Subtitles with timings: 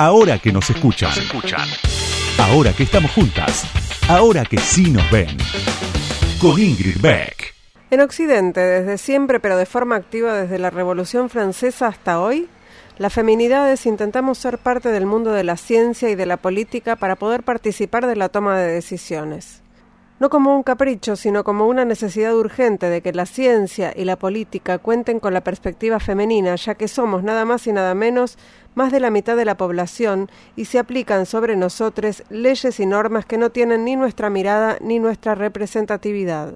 [0.00, 1.12] Ahora que nos escuchan.
[2.38, 3.66] Ahora que estamos juntas.
[4.08, 5.36] Ahora que sí nos ven.
[6.40, 7.54] Con Ingrid Beck.
[7.90, 12.48] En Occidente, desde siempre, pero de forma activa desde la Revolución Francesa hasta hoy,
[12.96, 17.16] las feminidades intentamos ser parte del mundo de la ciencia y de la política para
[17.16, 19.60] poder participar de la toma de decisiones.
[20.20, 24.16] No como un capricho, sino como una necesidad urgente de que la ciencia y la
[24.16, 28.38] política cuenten con la perspectiva femenina, ya que somos nada más y nada menos
[28.76, 33.26] más de la mitad de la población y se aplican sobre nosotros leyes y normas
[33.26, 36.52] que no tienen ni nuestra mirada ni nuestra representatividad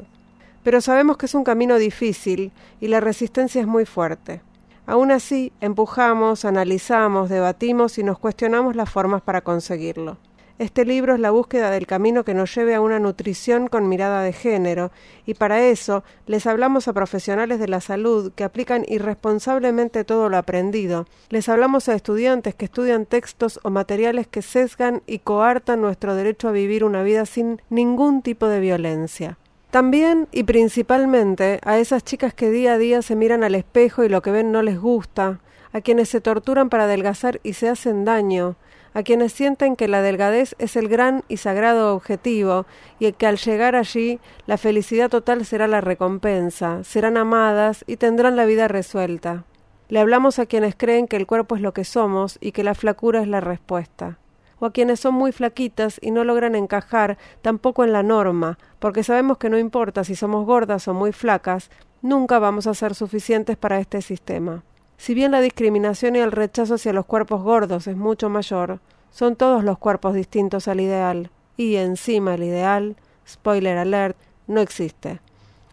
[0.64, 2.50] pero sabemos que es un camino difícil
[2.80, 4.41] y la resistencia es muy fuerte.
[4.86, 10.16] Aún así, empujamos, analizamos, debatimos y nos cuestionamos las formas para conseguirlo.
[10.60, 14.22] Este libro es la búsqueda del camino que nos lleve a una nutrición con mirada
[14.22, 14.92] de género,
[15.27, 20.36] y para eso les hablamos a profesionales de la salud que aplican irresponsablemente todo lo
[20.36, 26.14] aprendido, les hablamos a estudiantes que estudian textos o materiales que sesgan y coartan nuestro
[26.14, 29.38] derecho a vivir una vida sin ningún tipo de violencia.
[29.72, 34.08] También y principalmente a esas chicas que día a día se miran al espejo y
[34.08, 35.41] lo que ven no les gusta,
[35.72, 38.55] a quienes se torturan para adelgazar y se hacen daño,
[38.95, 42.64] a quienes sienten que la delgadez es el gran y sagrado objetivo
[42.98, 48.37] y que al llegar allí la felicidad total será la recompensa, serán amadas y tendrán
[48.37, 49.45] la vida resuelta.
[49.89, 52.75] Le hablamos a quienes creen que el cuerpo es lo que somos y que la
[52.75, 54.19] flacura es la respuesta
[54.61, 59.03] o a quienes son muy flaquitas y no logran encajar tampoco en la norma, porque
[59.03, 61.70] sabemos que no importa si somos gordas o muy flacas,
[62.03, 64.62] nunca vamos a ser suficientes para este sistema.
[65.05, 69.36] Si bien la discriminación y el rechazo hacia los cuerpos gordos es mucho mayor, son
[69.36, 72.97] todos los cuerpos distintos al ideal, y encima el ideal,
[73.28, 74.16] spoiler alert,
[74.47, 75.20] no existe.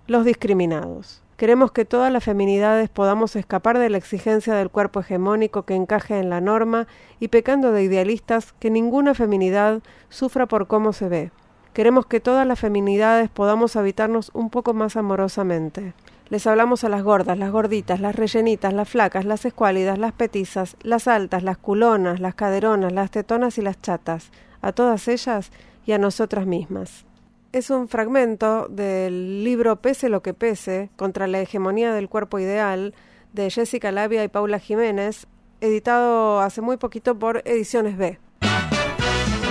[0.05, 1.23] Los discriminados.
[1.37, 6.19] Queremos que todas las feminidades podamos escapar de la exigencia del cuerpo hegemónico que encaje
[6.19, 6.87] en la norma
[7.21, 11.31] y pecando de idealistas que ninguna feminidad sufra por cómo se ve.
[11.71, 15.93] Queremos que todas las feminidades podamos habitarnos un poco más amorosamente.
[16.31, 20.77] Les hablamos a las gordas, las gorditas, las rellenitas, las flacas, las escuálidas, las petizas,
[20.81, 24.31] las altas, las culonas, las caderonas, las tetonas y las chatas,
[24.63, 25.51] a todas ellas
[25.85, 27.05] y a nosotras mismas
[27.51, 32.93] es un fragmento del libro Pese lo que pese, contra la hegemonía del cuerpo ideal,
[33.33, 35.27] de Jessica Labia y Paula Jiménez,
[35.59, 38.19] editado hace muy poquito por Ediciones B.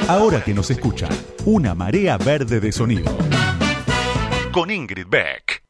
[0.08, 1.10] Ahora que nos escuchan,
[1.44, 3.12] una marea verde de sonido.
[4.52, 5.62] Con Ingrid Beck.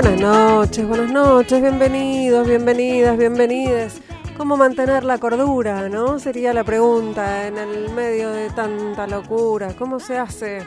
[0.00, 4.00] Buenas noches, buenas noches, bienvenidos, bienvenidas, bienvenidas.
[4.36, 6.20] ¿Cómo mantener la cordura, no?
[6.20, 9.74] Sería la pregunta en el medio de tanta locura.
[9.76, 10.64] ¿Cómo se hace?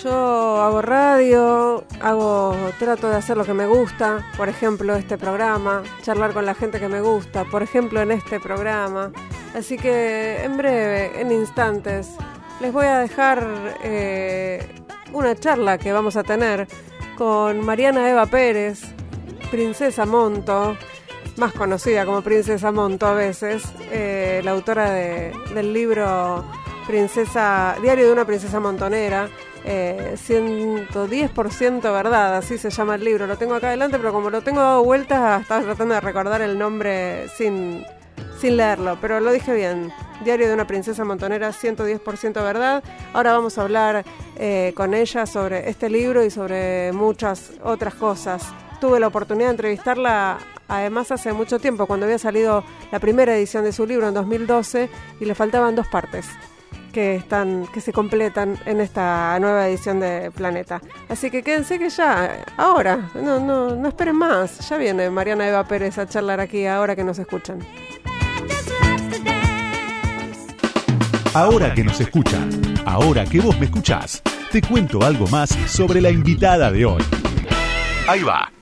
[0.00, 5.82] Yo hago radio, hago, trato de hacer lo que me gusta, por ejemplo este programa,
[6.02, 9.10] charlar con la gente que me gusta, por ejemplo en este programa.
[9.56, 12.10] Así que en breve, en instantes,
[12.60, 13.44] les voy a dejar
[13.82, 14.68] eh,
[15.12, 16.68] una charla que vamos a tener
[17.18, 18.82] con Mariana Eva Pérez,
[19.50, 20.76] Princesa Monto,
[21.36, 26.44] más conocida como Princesa Monto a veces, eh, la autora del libro
[26.86, 29.28] Princesa Diario de una Princesa Montonera.
[29.64, 33.26] 110% eh, verdad, así se llama el libro.
[33.26, 36.56] Lo tengo acá adelante, pero como lo tengo dado vueltas, estaba tratando de recordar el
[36.56, 37.84] nombre sin,
[38.40, 39.92] sin leerlo, pero lo dije bien.
[40.24, 42.82] Diario de una princesa montonera, 110% verdad.
[43.12, 44.04] Ahora vamos a hablar
[44.36, 48.42] eh, con ella sobre este libro y sobre muchas otras cosas.
[48.80, 50.38] Tuve la oportunidad de entrevistarla
[50.68, 52.62] además hace mucho tiempo, cuando había salido
[52.92, 54.88] la primera edición de su libro en 2012
[55.18, 56.26] y le faltaban dos partes
[56.92, 60.80] que están que se completan en esta nueva edición de Planeta.
[61.08, 65.64] Así que quédense que ya ahora, no no no esperen más, ya viene Mariana Eva
[65.64, 67.60] Pérez a charlar aquí ahora que nos escuchan.
[71.34, 72.48] Ahora que nos escuchan,
[72.86, 77.02] ahora que vos me escuchás, te cuento algo más sobre la invitada de hoy.
[78.08, 78.57] Ahí va.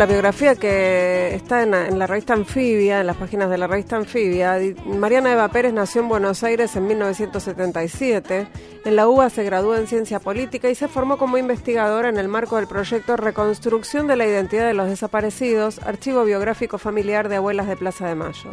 [0.00, 4.58] La biografía que está en la, revista Anfibia, en las páginas de la revista Anfibia,
[4.86, 8.46] Mariana Eva Pérez nació en Buenos Aires en 1977.
[8.86, 12.28] En la UBA se graduó en Ciencia Política y se formó como investigadora en el
[12.28, 17.66] marco del proyecto Reconstrucción de la Identidad de los Desaparecidos, Archivo Biográfico Familiar de Abuelas
[17.66, 18.52] de Plaza de Mayo.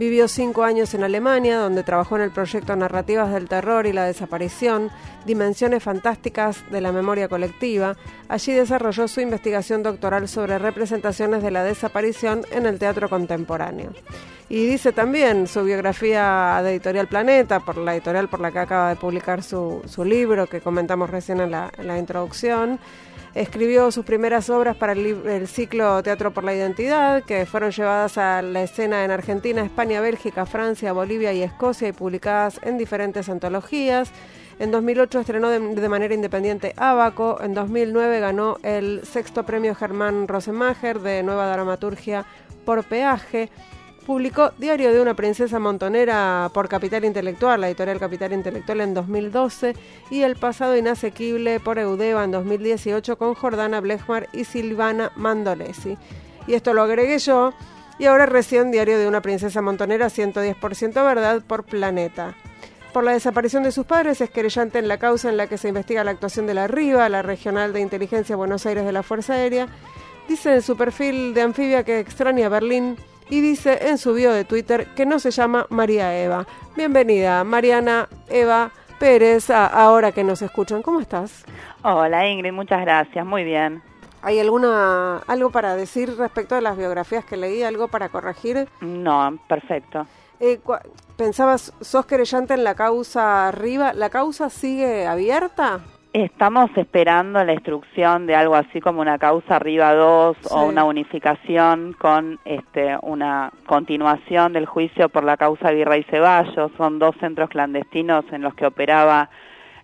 [0.00, 4.06] Vivió cinco años en Alemania, donde trabajó en el proyecto Narrativas del Terror y la
[4.06, 4.90] Desaparición,
[5.26, 7.98] Dimensiones Fantásticas de la Memoria Colectiva.
[8.26, 13.92] Allí desarrolló su investigación doctoral sobre representaciones de la desaparición en el teatro contemporáneo.
[14.48, 18.88] Y dice también su biografía de Editorial Planeta, por la editorial por la que acaba
[18.88, 22.80] de publicar su, libro, que comentamos recién en la, en la introducción.
[23.34, 28.42] Escribió sus primeras obras para el, ciclo Teatro por la Identidad, que fueron llevadas a
[28.42, 34.10] la escena en Argentina, España, Bélgica, Francia, Bolivia y Escocia y publicadas en diferentes antologías.
[34.58, 37.38] En 2008 estrenó de, manera independiente Abaco.
[37.40, 42.26] En 2009 ganó el sexto premio Germán Rosemacher de Nueva Dramaturgia
[42.64, 43.48] por Peaje
[44.10, 49.76] publicó Diario de una princesa montonera por Capital Intelectual, la editorial Capital Intelectual en 2012,
[50.10, 55.96] y El pasado inasequible por Eudeva en 2018 con Jordana Blechmar y Silvana Mandolesi.
[56.48, 57.52] Y esto lo agregué yo,
[58.00, 62.34] y ahora recién Diario de una princesa montonera 110% verdad por Planeta.
[62.92, 65.68] Por la desaparición de sus padres es querellante en la causa en la que se
[65.68, 69.34] investiga la actuación de la RIVA, la Regional de Inteligencia Buenos Aires de la Fuerza
[69.34, 69.68] Aérea.
[70.28, 72.96] Dice en su perfil de anfibia que extraña Berlín
[73.30, 76.46] y dice en su bio de Twitter que no se llama María Eva.
[76.76, 80.82] Bienvenida, Mariana Eva Pérez, ahora que nos escuchan.
[80.82, 81.44] ¿Cómo estás?
[81.82, 83.82] Hola Ingrid, muchas gracias, muy bien.
[84.22, 88.68] ¿Hay alguna algo para decir respecto de las biografías que leí, algo para corregir?
[88.80, 90.06] No, perfecto.
[90.40, 90.60] Eh,
[91.16, 93.92] ¿Pensabas, sos querellante en la causa arriba?
[93.94, 95.80] ¿La causa sigue abierta?
[96.12, 101.92] Estamos esperando la instrucción de algo así como una causa arriba 2 o una unificación
[101.92, 106.72] con este, una continuación del juicio por la causa Virrey Ceballos.
[106.76, 109.30] Son dos centros clandestinos en los que operaba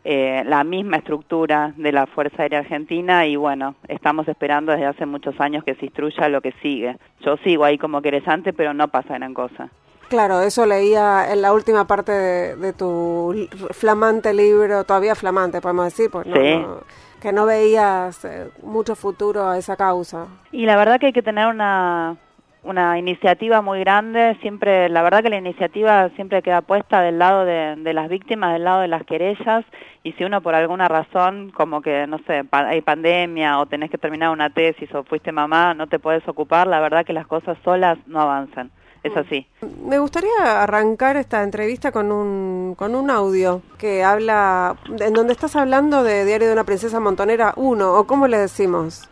[0.02, 5.06] eh, la misma estructura de la Fuerza Aérea Argentina y bueno, estamos esperando desde hace
[5.06, 6.96] muchos años que se instruya lo que sigue.
[7.20, 9.70] Yo sigo ahí como querellante, pero no pasa gran cosa.
[10.08, 16.10] Claro, eso leía en la última parte de, tu flamante libro, todavía flamante, podemos decir,
[16.10, 16.26] pues
[17.20, 20.26] que no veías eh, mucho futuro a esa causa.
[20.52, 22.16] Y la verdad que hay que tener una,
[22.62, 27.44] una iniciativa muy grande, siempre, la verdad que la iniciativa siempre queda puesta del lado
[27.44, 29.64] de, de, las víctimas, del lado de las querellas,
[30.04, 33.98] y si uno por alguna razón, como que, no sé, hay pandemia o tenés que
[33.98, 37.56] terminar una tesis o fuiste mamá, no te puedes ocupar, la verdad que las cosas
[37.64, 38.70] solas no avanzan
[39.06, 39.46] es así.
[39.84, 45.56] Me gustaría arrancar esta entrevista con un, con un audio que habla, en donde estás
[45.56, 49.08] hablando de Diario de una Princesa Montonera 1, o cómo le decimos.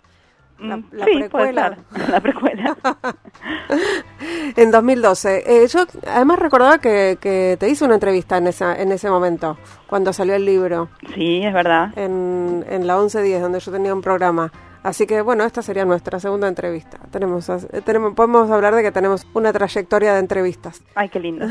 [0.59, 1.77] La, mm, la precuela.
[2.11, 2.77] La precuela.
[4.57, 5.43] en 2012.
[5.47, 9.59] Eh, yo además recordaba que, que, te hice una entrevista en, esa, en ese momento,
[9.87, 10.89] cuando salió el libro.
[11.15, 11.93] Sí, es verdad.
[11.97, 14.53] En, en la 1110, donde yo tenía un programa.
[14.85, 16.99] Así que bueno, esta sería nuestra segunda entrevista.
[17.11, 20.83] Tenemos, eh, tenemos, podemos hablar de que tenemos una trayectoria de entrevistas.
[20.95, 21.47] Ay, qué lindo.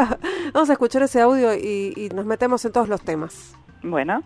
[0.54, 3.54] Vamos a escuchar ese audio y, y nos metemos en todos los temas.
[3.82, 4.22] Bueno.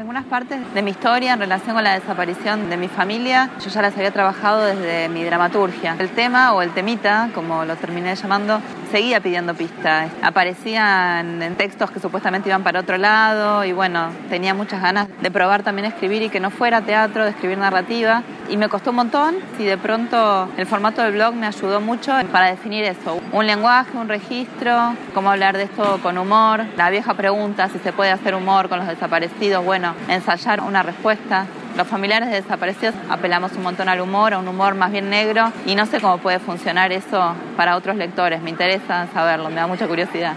[0.00, 3.82] Algunas partes de mi historia en relación con la desaparición de mi familia, yo ya
[3.82, 5.96] las había trabajado desde mi dramaturgia.
[5.98, 8.60] El tema o el temita, como lo terminé llamando,
[8.92, 10.12] seguía pidiendo pistas.
[10.22, 15.30] Aparecían en textos que supuestamente iban para otro lado y bueno, tenía muchas ganas de
[15.32, 18.22] probar también escribir y que no fuera teatro, de escribir narrativa.
[18.48, 22.12] Y me costó un montón y de pronto el formato del blog me ayudó mucho
[22.30, 23.20] para definir eso.
[23.32, 26.64] Un lenguaje, un registro, cómo hablar de esto con humor.
[26.76, 29.62] La vieja pregunta si se puede hacer humor con los desaparecidos.
[29.64, 31.46] Bueno, ensayar una respuesta.
[31.76, 35.52] Los familiares de desaparecidos apelamos un montón al humor, a un humor más bien negro
[35.66, 38.42] y no sé cómo puede funcionar eso para otros lectores.
[38.42, 40.36] Me interesa saberlo, me da mucha curiosidad.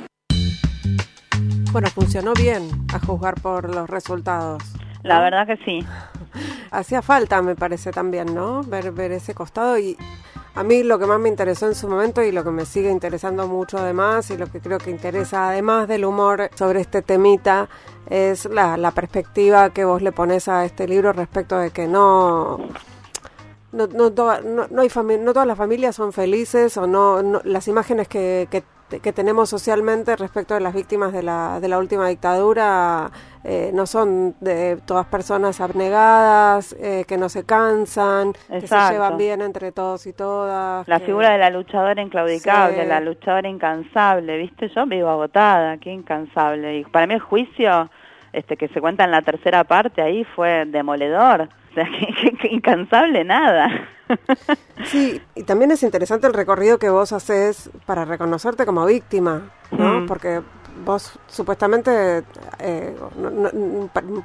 [1.72, 4.62] Bueno, funcionó bien a juzgar por los resultados.
[5.03, 5.86] La verdad que sí.
[6.71, 8.63] Hacía falta, me parece también, ¿no?
[8.63, 9.97] Ver, ver ese costado y
[10.53, 12.91] a mí lo que más me interesó en su momento y lo que me sigue
[12.91, 17.69] interesando mucho además y lo que creo que interesa además del humor sobre este temita
[18.09, 22.59] es la, la perspectiva que vos le pones a este libro respecto de que no
[23.71, 28.47] no, no, no, hay no todas las familias son felices o no, las imágenes que,
[28.51, 28.63] que
[29.00, 33.12] que tenemos socialmente respecto de las víctimas de la, de la última dictadura
[33.43, 39.17] eh, no son de todas personas abnegadas, eh, que no se cansan, que se llevan
[39.17, 40.88] bien entre todos y todas.
[40.88, 44.69] La figura de la luchadora inclaudicable, la luchadora incansable, ¿viste?
[44.69, 46.79] Yo vivo agotada, qué incansable.
[46.79, 47.89] Y para mí el juicio
[48.33, 51.50] este que se cuenta en la tercera parte ahí fue demoledor.
[51.71, 51.85] O sea,
[52.41, 53.69] que incansable nada.
[54.85, 60.01] Sí, y también es interesante el recorrido que vos haces para reconocerte como víctima, ¿no?
[60.01, 60.05] Mm.
[60.07, 60.41] Porque
[60.83, 62.23] vos supuestamente,
[62.59, 62.95] eh,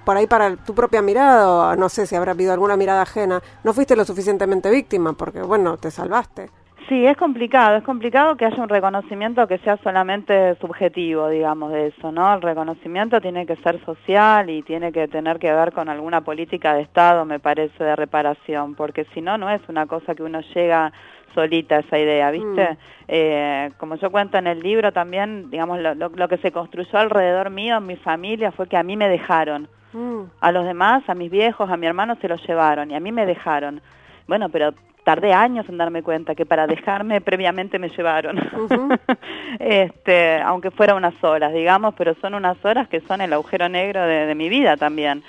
[0.04, 3.74] por ahí para tu propia mirada, no sé si habrá habido alguna mirada ajena, no
[3.74, 6.50] fuiste lo suficientemente víctima, porque bueno, te salvaste.
[6.88, 11.88] Sí, es complicado, es complicado que haya un reconocimiento que sea solamente subjetivo, digamos, de
[11.88, 12.32] eso, ¿no?
[12.34, 16.74] El reconocimiento tiene que ser social y tiene que tener que ver con alguna política
[16.74, 20.40] de Estado, me parece, de reparación, porque si no, no es una cosa que uno
[20.54, 20.92] llega
[21.34, 22.70] solita esa idea, ¿viste?
[22.70, 22.76] Mm.
[23.08, 27.78] Eh, como yo cuento en el libro también, digamos, lo, que se construyó alrededor mío,
[27.78, 29.68] en mi familia, fue que a mí me dejaron.
[29.92, 30.22] Mm.
[30.40, 33.10] A los demás, a mis viejos, a mi hermano se los llevaron y a mí
[33.10, 33.80] me dejaron.
[34.28, 34.72] Bueno, pero
[35.06, 38.40] tardé años en darme cuenta que para dejarme previamente me llevaron.
[39.60, 44.04] este, aunque fuera unas horas, digamos, pero son unas horas que son el agujero negro
[44.04, 45.22] de, mi vida también.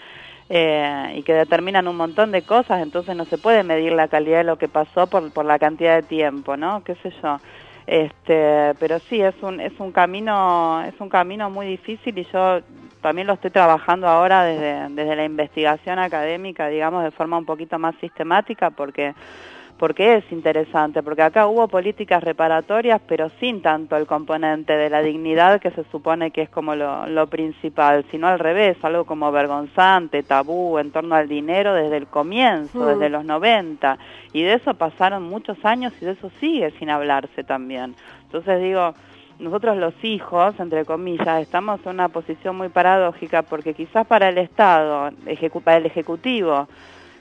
[0.50, 4.40] Eh, y que determinan un montón de cosas, entonces no se puede medir la calidad
[4.40, 6.84] de lo que pasó por, por la cantidad de tiempo, ¿no?
[6.84, 7.40] ¿Qué sé yo?
[7.86, 12.62] Este, pero sí, es un, es un camino, es un camino muy difícil y yo
[13.02, 17.78] también lo estoy trabajando ahora desde, desde la investigación académica, digamos, de forma un poquito
[17.78, 19.14] más sistemática, porque
[19.78, 25.02] porque es interesante, porque acá hubo políticas reparatorias, pero sin tanto el componente de la
[25.02, 30.24] dignidad que se supone que es como lo, principal, sino al revés, algo como vergonzante,
[30.24, 32.88] tabú en torno al dinero desde el comienzo, mm.
[32.88, 33.98] desde los 90,
[34.34, 37.96] y de eso pasaron muchos años y de eso sigue sin hablarse también.
[38.24, 38.94] Entonces digo,
[39.40, 44.40] nosotros los hijos, entre comillas, estamos en una posición muy paradójica porque quizás para el
[44.40, 45.12] Estado,
[45.64, 46.68] para el Ejecutivo,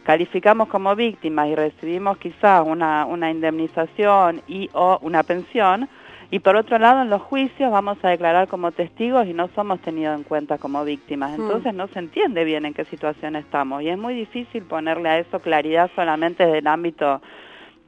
[0.07, 5.89] calificamos como víctimas y recibimos quizás una, una indemnización y o una pensión,
[6.31, 9.81] y por otro lado en los juicios vamos a declarar como testigos y no somos
[9.81, 11.37] tenidos en cuenta como víctimas.
[11.37, 11.43] Hmm.
[11.43, 15.19] Entonces no se entiende bien en qué situación estamos y es muy difícil ponerle a
[15.19, 17.21] eso claridad solamente desde el ámbito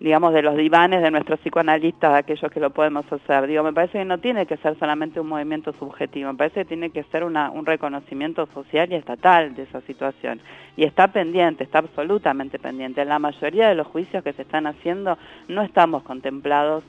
[0.00, 3.46] digamos, de los divanes de nuestros psicoanalistas, aquellos que lo podemos hacer.
[3.46, 6.66] Digo, me parece que no tiene que ser solamente un movimiento subjetivo, me parece que
[6.66, 10.40] tiene que ser una, un reconocimiento social y estatal de esa situación.
[10.76, 13.02] Y está pendiente, está absolutamente pendiente.
[13.02, 16.84] En la mayoría de los juicios que se están haciendo no estamos contemplados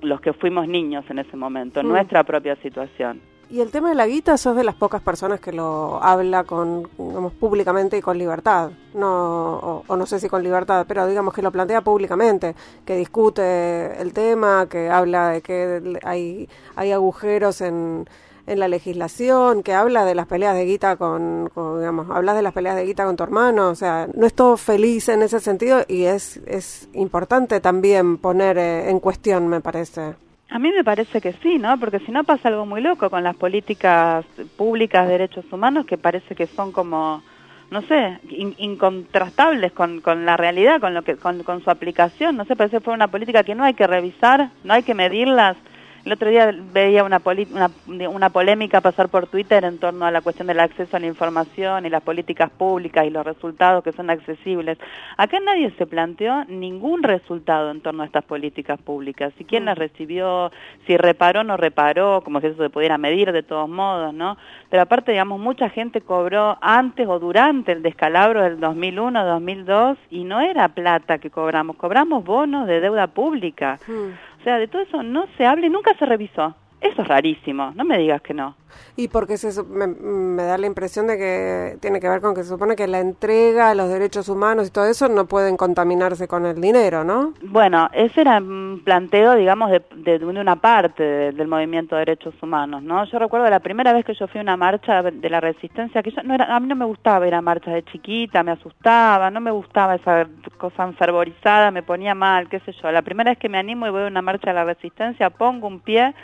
[0.00, 1.88] los que fuimos niños en ese momento, mm.
[1.88, 3.20] nuestra propia situación.
[3.50, 6.86] Y el tema de la guita, sos de las pocas personas que lo habla con,
[6.98, 8.72] digamos, públicamente y con libertad.
[8.92, 14.00] No, o, no sé si con libertad, pero digamos que lo plantea públicamente, que discute
[14.02, 18.06] el tema, que habla de que hay, hay agujeros en,
[18.46, 22.52] en la legislación, que habla de las peleas de guita con, digamos, hablas de las
[22.52, 25.84] peleas de guita con tu hermano, o sea, no es todo feliz en ese sentido
[25.88, 30.27] y es, es importante también poner eh, en cuestión, me parece.
[30.50, 31.78] A mí me parece que sí, ¿no?
[31.78, 34.24] Porque si no pasa algo muy loco con las políticas
[34.56, 37.22] públicas de derechos humanos que parece que son como,
[37.70, 42.36] no sé, incontrastables con, con la realidad, con lo que, con, con su aplicación.
[42.36, 44.94] No sé, parece que fue una política que no hay que revisar, no hay que
[44.94, 45.58] medirlas
[46.04, 47.20] el otro día veía una,
[47.52, 51.06] una, una, polémica pasar por Twitter en torno a la cuestión del acceso a la
[51.06, 54.78] información y las políticas públicas y los resultados que son accesibles.
[55.16, 59.32] Acá nadie se planteó ningún resultado en torno a estas políticas públicas.
[59.36, 60.50] Si quién las recibió,
[60.86, 64.36] si reparó o no reparó, como si eso se pudiera medir de todos modos, ¿no?
[64.70, 70.40] Pero aparte, digamos, mucha gente cobró antes o durante el descalabro del 2001-2002 y no
[70.40, 73.78] era plata que cobramos, cobramos bonos de deuda pública.
[73.86, 74.27] Mm.
[74.56, 76.54] De todo eso no se habla y nunca se revisó.
[76.80, 78.54] Eso es rarísimo, no me digas que no.
[78.96, 82.48] Y porque se, me, da la impresión de que tiene que ver con que se
[82.48, 86.60] supone que la entrega, los derechos humanos y todo eso no pueden contaminarse con el
[86.60, 87.32] dinero, ¿no?
[87.42, 89.82] Bueno, ese era un planteo, digamos, de,
[90.18, 93.04] de, una parte del movimiento de derechos humanos, ¿no?
[93.04, 96.10] Yo recuerdo la primera vez que yo fui a una marcha de la resistencia, que
[96.10, 99.30] yo no era, a mí no me gustaba ir a marchas de chiquita, me asustaba,
[99.30, 102.92] no me gustaba esa cosa enfervorizada, me ponía mal, qué sé yo.
[102.92, 105.66] La primera vez que me animo y voy a una marcha de la resistencia, pongo
[105.66, 106.14] un pie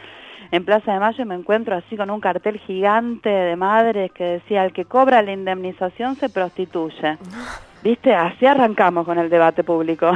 [0.51, 4.65] en Plaza de Mayo me encuentro así con un cartel gigante de madres que decía,
[4.65, 7.19] el que cobra la indemnización se prostituye.
[7.83, 8.15] ¿Viste?
[8.15, 10.11] Así arrancamos con el debate público.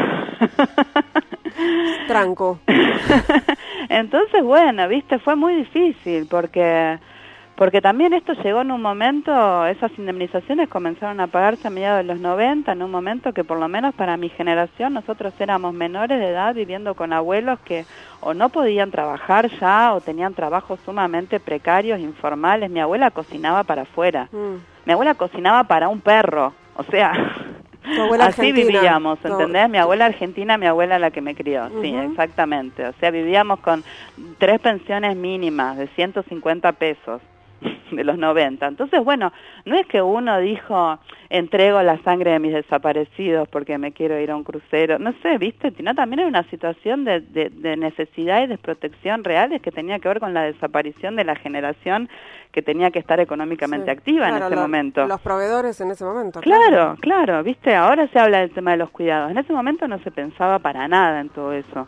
[2.06, 2.60] Tranco.
[3.90, 5.18] Entonces, bueno, ¿viste?
[5.18, 6.98] Fue muy difícil porque
[7.58, 12.04] porque también esto llegó en un momento, esas indemnizaciones comenzaron a pagarse a mediados de
[12.04, 16.20] los 90, en un momento que por lo menos para mi generación nosotros éramos menores
[16.20, 17.84] de edad viviendo con abuelos que
[18.20, 22.70] o no podían trabajar ya o tenían trabajos sumamente precarios, informales.
[22.70, 24.86] Mi abuela cocinaba para afuera, mm.
[24.86, 27.12] mi abuela cocinaba para un perro, o sea,
[28.20, 29.68] Así vivíamos, ¿entendés?
[29.68, 32.86] Mi abuela argentina, mi abuela la que me crió, sí, exactamente.
[32.86, 33.82] O sea, vivíamos con
[34.36, 37.20] tres pensiones mínimas de 150 pesos.
[37.90, 38.66] de los 90.
[38.66, 39.32] Entonces, bueno,
[39.64, 40.98] no es que uno dijo,
[41.30, 45.38] entrego la sangre de mis desaparecidos porque me quiero ir a un crucero, no sé,
[45.38, 50.08] viste, sino también era una situación de, de, necesidad y desprotección reales que tenía que
[50.08, 52.08] ver con la desaparición de la generación
[52.52, 55.06] que tenía que estar económicamente activa en ese momento.
[55.06, 56.40] Los proveedores en ese momento.
[56.40, 59.30] Claro, claro, viste, ahora se habla del tema de los cuidados.
[59.30, 61.86] En ese momento no se pensaba para nada en todo eso.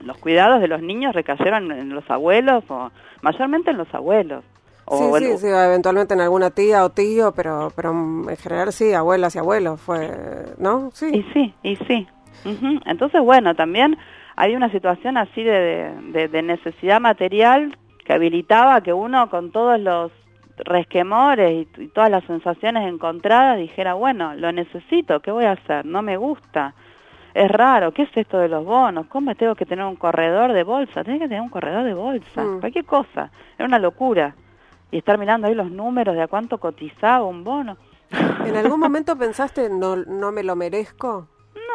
[0.00, 2.90] los cuidados de los niños recayeron en los abuelos o
[3.22, 4.44] mayormente en los abuelos.
[4.90, 9.34] O sí, sí, eventualmente en alguna tía o tío, pero, pero en general sí, abuelas
[9.34, 10.10] y abuelos, fue,
[10.58, 10.90] ¿no?
[10.92, 11.10] Sí.
[11.12, 12.06] Y sí, y sí.
[12.86, 13.98] Entonces, bueno, también
[14.36, 15.92] hay una situación así de,
[16.30, 20.12] de, necesidad material que habilitaba que uno con todos los
[20.58, 25.84] resquemores y, y, todas las sensaciones encontradas dijera, bueno, lo necesito, ¿qué voy a hacer?
[25.84, 26.74] No me gusta
[27.38, 29.06] es raro, ¿qué es esto de los bonos?
[29.06, 31.04] ¿Cómo tengo que tener un corredor de bolsa?
[31.04, 32.60] Tengo que tener un corredor de bolsa, mm.
[32.60, 34.34] cualquier cosa, era una locura.
[34.90, 37.76] Y estar mirando ahí los números de a cuánto cotizaba un bono.
[38.44, 41.28] ¿En algún momento pensaste, no, no me lo merezco?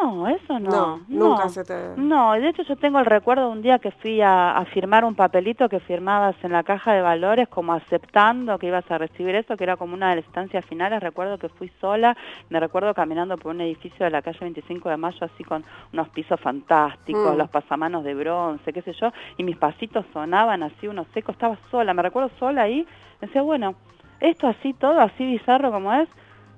[0.03, 0.69] No, eso no.
[0.69, 1.93] No, nunca se te...
[1.95, 5.15] No, de hecho yo tengo el recuerdo de un día que fui a, firmar un
[5.15, 9.55] papelito que firmabas en la caja de valores como aceptando que ibas a recibir eso,
[9.55, 11.01] que era como una de las estancias finales.
[11.01, 12.17] Recuerdo que fui sola,
[12.49, 16.09] me recuerdo caminando por un edificio de la calle 25 de Mayo así con unos
[16.09, 17.37] pisos fantásticos, mm.
[17.37, 21.57] los pasamanos de bronce, qué sé yo, y mis pasitos sonaban así, unos secos, estaba
[21.71, 22.85] sola, me recuerdo sola ahí,
[23.21, 23.75] decía, bueno,
[24.19, 26.09] esto así, todo así bizarro como es,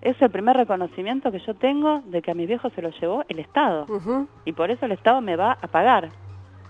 [0.06, 3.24] es el primer reconocimiento que yo tengo de que a mi viejo se lo llevó
[3.28, 3.88] el Estado.
[4.46, 6.12] Y por eso el Estado me va a pagar.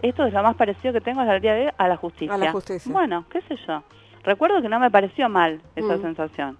[0.01, 2.33] Esto es lo más parecido que tengo al día de hoy a la justicia.
[2.33, 2.89] A la justicia.
[2.89, 3.83] Bueno, qué sé yo.
[4.23, 6.01] Recuerdo que no me pareció mal esa mm.
[6.01, 6.57] sensación.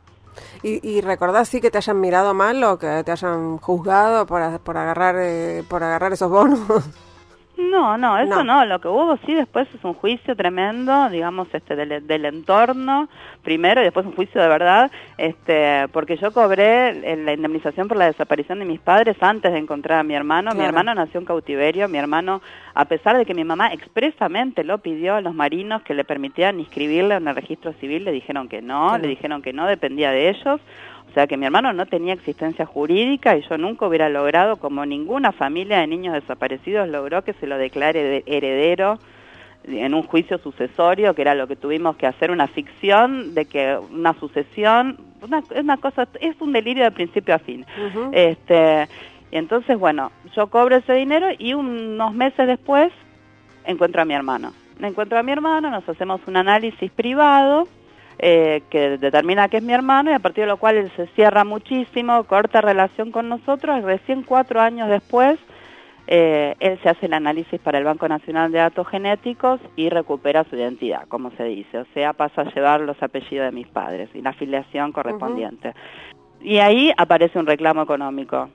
[0.63, 4.59] ¿Y, ¿Y recordás sí que te hayan mirado mal o que te hayan juzgado por,
[4.59, 6.59] por agarrar eh, por agarrar esos bonos?
[7.57, 8.65] No, no, eso no.
[8.65, 13.07] Lo que hubo sí después es un juicio tremendo, digamos, este del, del, entorno
[13.43, 18.07] primero y después un juicio de verdad, este, porque yo cobré la indemnización por la
[18.07, 20.51] desaparición de mis padres antes de encontrar a mi hermano.
[20.53, 21.87] Mi hermano nació en cautiverio.
[21.87, 22.41] Mi hermano,
[22.73, 26.59] a pesar de que mi mamá expresamente lo pidió a los marinos que le permitieran
[26.59, 30.29] inscribirle en el registro civil, le dijeron que no, le dijeron que no dependía de
[30.29, 30.59] ellos.
[31.15, 34.85] O sea que mi hermano no tenía existencia jurídica y yo nunca hubiera logrado, como
[34.85, 38.99] ninguna familia de niños desaparecidos logró que se lo declare heredero
[39.63, 43.77] en un juicio sucesorio, que era lo que tuvimos que hacer, una ficción de que
[43.91, 47.65] una sucesión, una, una cosa, es un delirio de principio a fin.
[48.11, 48.89] este,
[49.31, 52.91] y entonces, bueno, yo cobro ese dinero y unos meses después
[53.63, 54.51] encuentro a mi hermano.
[54.81, 57.69] Encuentro a mi hermano, nos hacemos un análisis privado
[58.17, 61.07] eh, que determina que es mi hermano y a partir de lo cual él se
[61.07, 65.37] cierra muchísimo, corta relación con nosotros y recién cuatro años después
[66.07, 70.43] eh, él se hace el análisis para el Banco Nacional de Datos Genéticos y recupera
[70.43, 74.09] su identidad, como se dice, o sea, pasa a llevar los apellidos de mis padres
[74.13, 75.73] y la afiliación correspondiente.
[76.41, 78.49] Y ahí aparece un reclamo económico.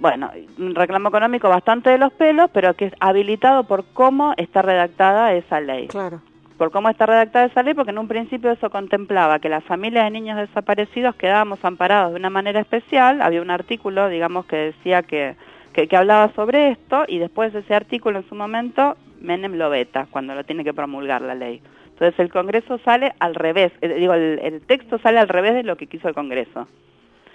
[0.00, 4.62] Bueno, un reclamo económico bastante de los pelos, pero que es habilitado por cómo está
[4.62, 5.86] redactada esa ley.
[5.86, 6.20] Claro
[6.56, 10.04] por cómo está redactada esa ley, porque en un principio eso contemplaba que las familias
[10.04, 15.02] de niños desaparecidos quedábamos amparados de una manera especial, había un artículo, digamos, que decía
[15.02, 15.36] que,
[15.72, 20.34] que, hablaba sobre esto, y después ese artículo en su momento Menem lo veta, cuando
[20.34, 21.60] lo tiene que promulgar la ley.
[21.88, 25.76] Entonces el Congreso sale al revés, eh, digo, el, texto sale al revés de lo
[25.76, 26.68] que quiso el Congreso.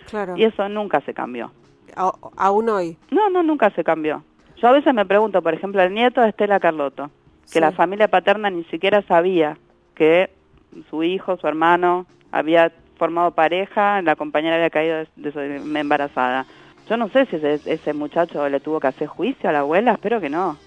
[0.10, 0.36] Claro.
[0.36, 1.52] Y eso nunca se cambió.
[2.38, 2.98] ¿Aún hoy?
[3.12, 4.24] No, no, nunca se cambió.
[4.58, 7.10] Yo a veces me pregunto, por ejemplo, el nieto de Estela Carlotto
[7.52, 9.58] que la familia paterna ni siquiera sabía
[9.96, 10.30] que
[10.90, 16.46] su hijo, su hermano, había formado pareja, la compañera había caído de, embarazada.
[16.90, 17.38] Yo no sé si
[17.70, 20.58] ese, muchacho le tuvo que hacer juicio a la abuela, espero que no.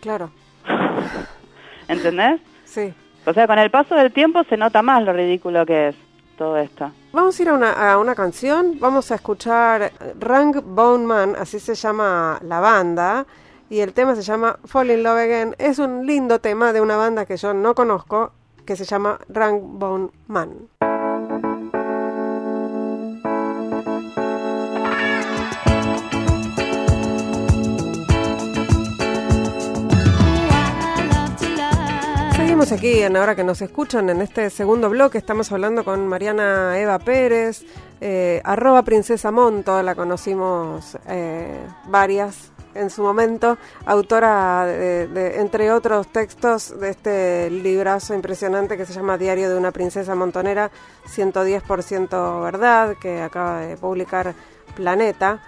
[0.00, 0.30] Claro.
[1.88, 2.40] ¿Entendés?
[2.64, 2.92] Sí.
[3.26, 5.96] O sea, con el paso del tiempo se nota más lo ridículo que es
[6.36, 6.90] todo esto.
[7.12, 11.60] Vamos a ir a una, a una canción, vamos a escuchar Rang Bone Man, así
[11.60, 13.26] se llama la banda,
[13.72, 15.56] y el tema se llama Fall in Love Again.
[15.56, 18.32] Es un lindo tema de una banda que yo no conozco
[18.66, 20.68] que se llama Bone Man.
[32.36, 35.16] Seguimos aquí en ahora que nos escuchan en este segundo bloque.
[35.16, 37.64] Estamos hablando con Mariana Eva Pérez,
[38.02, 41.58] eh, arroba Princesa Monto, la conocimos eh,
[41.88, 48.92] varias en su momento, autora de, entre otros textos de este librazo impresionante que se
[48.92, 50.70] llama Diario de una princesa montonera,
[51.06, 54.34] 110% verdad, que acaba de publicar
[54.74, 55.40] Planeta.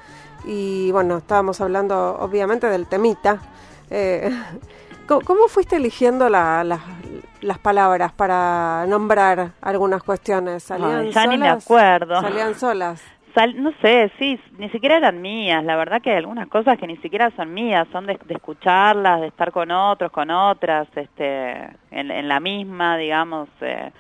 [0.45, 3.39] Y bueno, estábamos hablando obviamente del temita.
[3.91, 4.31] Eh,
[5.07, 10.63] ¿cómo, fuiste eligiendo las palabras para nombrar algunas cuestiones?
[10.63, 12.21] ¿Salían ya ni me acuerdo.
[12.21, 13.01] ¿Salían solas?
[13.57, 15.65] No sé, sí, ni siquiera eran mías.
[15.65, 19.29] La verdad que hay algunas cosas que ni siquiera son mías, son de, escucharlas, de
[19.29, 23.49] estar con otros, con otras, este, en, la misma, digamos.
[23.61, 23.91] Eh,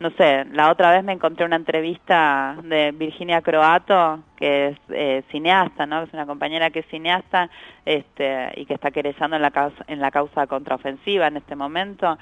[0.00, 5.24] no sé, la otra vez me encontré una entrevista de Virginia Croato, que es eh,
[5.32, 6.02] cineasta, ¿no?
[6.02, 7.50] Es una compañera que es cineasta
[7.84, 12.16] este, y que está querellando en la causa, en la causa contraofensiva en este momento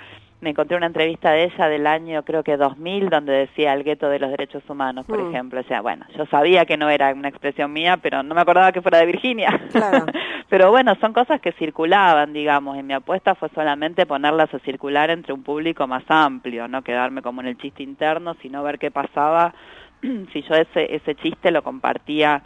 [0.46, 4.09] me encontré una entrevista de ella del año creo que 2000 donde decía el gueto
[4.09, 5.28] de los derechos humanos, por mm.
[5.28, 5.61] ejemplo.
[5.61, 8.70] O sea, bueno, yo sabía que no era una expresión mía, pero no me acordaba
[8.70, 9.61] que fuera de Virginia.
[10.48, 15.11] pero bueno, son cosas que circulaban, digamos, y mi apuesta fue solamente ponerlas a circular
[15.11, 18.92] entre un público más amplio, no quedarme como en el chiste interno, sino ver qué
[18.92, 19.52] pasaba
[20.32, 22.40] si yo ese, ese chiste lo compartía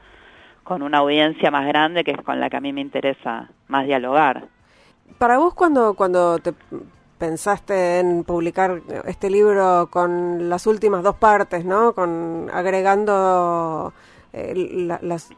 [0.65, 3.85] con una audiencia más grande que es con la que a mí me interesa más
[3.85, 4.45] dialogar.
[5.19, 6.55] Para vos cuando, cuando te
[7.21, 11.93] pensaste en publicar este libro con las últimas dos partes, ¿no?
[11.95, 13.93] Con agregando
[14.33, 15.29] eh, las,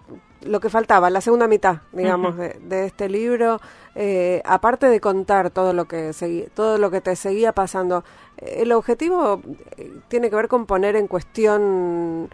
[0.42, 3.60] lo que faltaba, la segunda mitad, digamos, de, este libro,
[3.96, 6.12] eh, aparte de contar todo lo que
[6.54, 8.04] todo lo que te seguía pasando,
[8.36, 9.42] el objetivo
[9.76, 12.30] eh, tiene que ver con poner en cuestión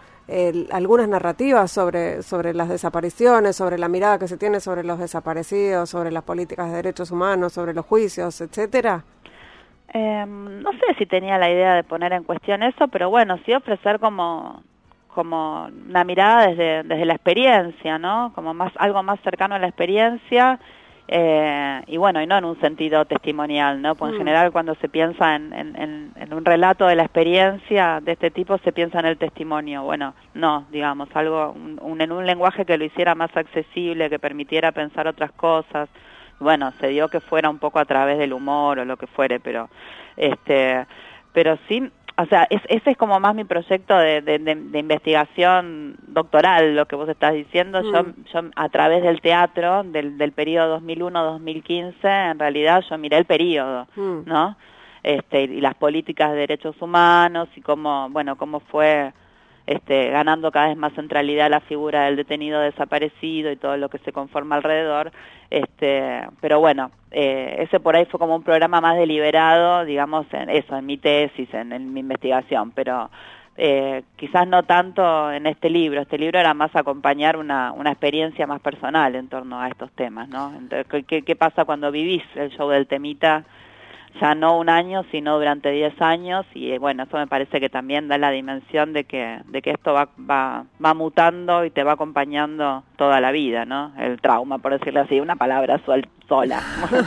[0.70, 5.88] algunas narrativas sobre, sobre las desapariciones, sobre la mirada que se tiene sobre los desaparecidos,
[5.88, 9.04] sobre las políticas de derechos humanos, sobre los juicios, etcétera.
[9.92, 13.52] Eh, no sé si tenía la idea de poner en cuestión eso, pero bueno, sí
[13.52, 14.62] ofrecer como
[15.08, 18.30] como una mirada desde, desde la experiencia, ¿no?
[18.34, 20.60] Como más algo más cercano a la experiencia
[21.10, 23.94] eh, y bueno, y no en un sentido testimonial, ¿no?
[23.94, 24.24] Porque en mm.
[24.24, 28.58] general cuando se piensa en, en, en, un relato de la experiencia de este tipo
[28.58, 29.84] se piensa en el testimonio.
[29.84, 34.70] Bueno, no, digamos, algo un, en un lenguaje que lo hiciera más accesible, que permitiera
[34.70, 35.88] pensar otras cosas
[36.40, 39.40] bueno, se dio que fuera un poco a través del humor o lo que fuere,
[39.40, 39.68] pero
[40.16, 40.86] este,
[41.32, 46.86] pero sí, o sea, ese es como más mi proyecto de, de, investigación doctoral, lo
[46.86, 47.80] que vos estás diciendo.
[47.80, 48.24] Yo, mm.
[48.32, 53.86] yo a través del teatro, del, del periodo 2001-2015, en realidad yo miré el periodo,
[53.94, 54.22] mm.
[54.26, 54.56] ¿no?
[55.04, 59.12] Este, y las políticas de derechos humanos y cómo, bueno, cómo fue
[59.68, 63.98] este, ganando cada vez más centralidad la figura del detenido desaparecido y todo lo que
[63.98, 65.12] se conforma alrededor.
[65.50, 70.48] Este, pero bueno, eh, ese por ahí fue como un programa más deliberado, digamos, en
[70.48, 73.10] eso, en mi tesis, en, mi investigación, pero
[73.58, 76.00] eh, quizás no tanto en este libro.
[76.00, 80.30] Este libro era más acompañar una, una experiencia más personal en torno a estos temas,
[80.30, 80.50] ¿no?
[80.56, 83.44] Entonces, ¿qué, ¿qué, pasa cuando vivís el show del temita?
[84.20, 87.68] Ya no un año, sino durante 10 años y eh, bueno, eso me parece que
[87.68, 91.84] también da la dimensión de que, de que esto va, va, va mutando y te
[91.84, 93.92] va acompañando toda la vida, ¿no?
[93.98, 95.80] El trauma, por decirlo así, una palabra
[96.28, 96.60] sola,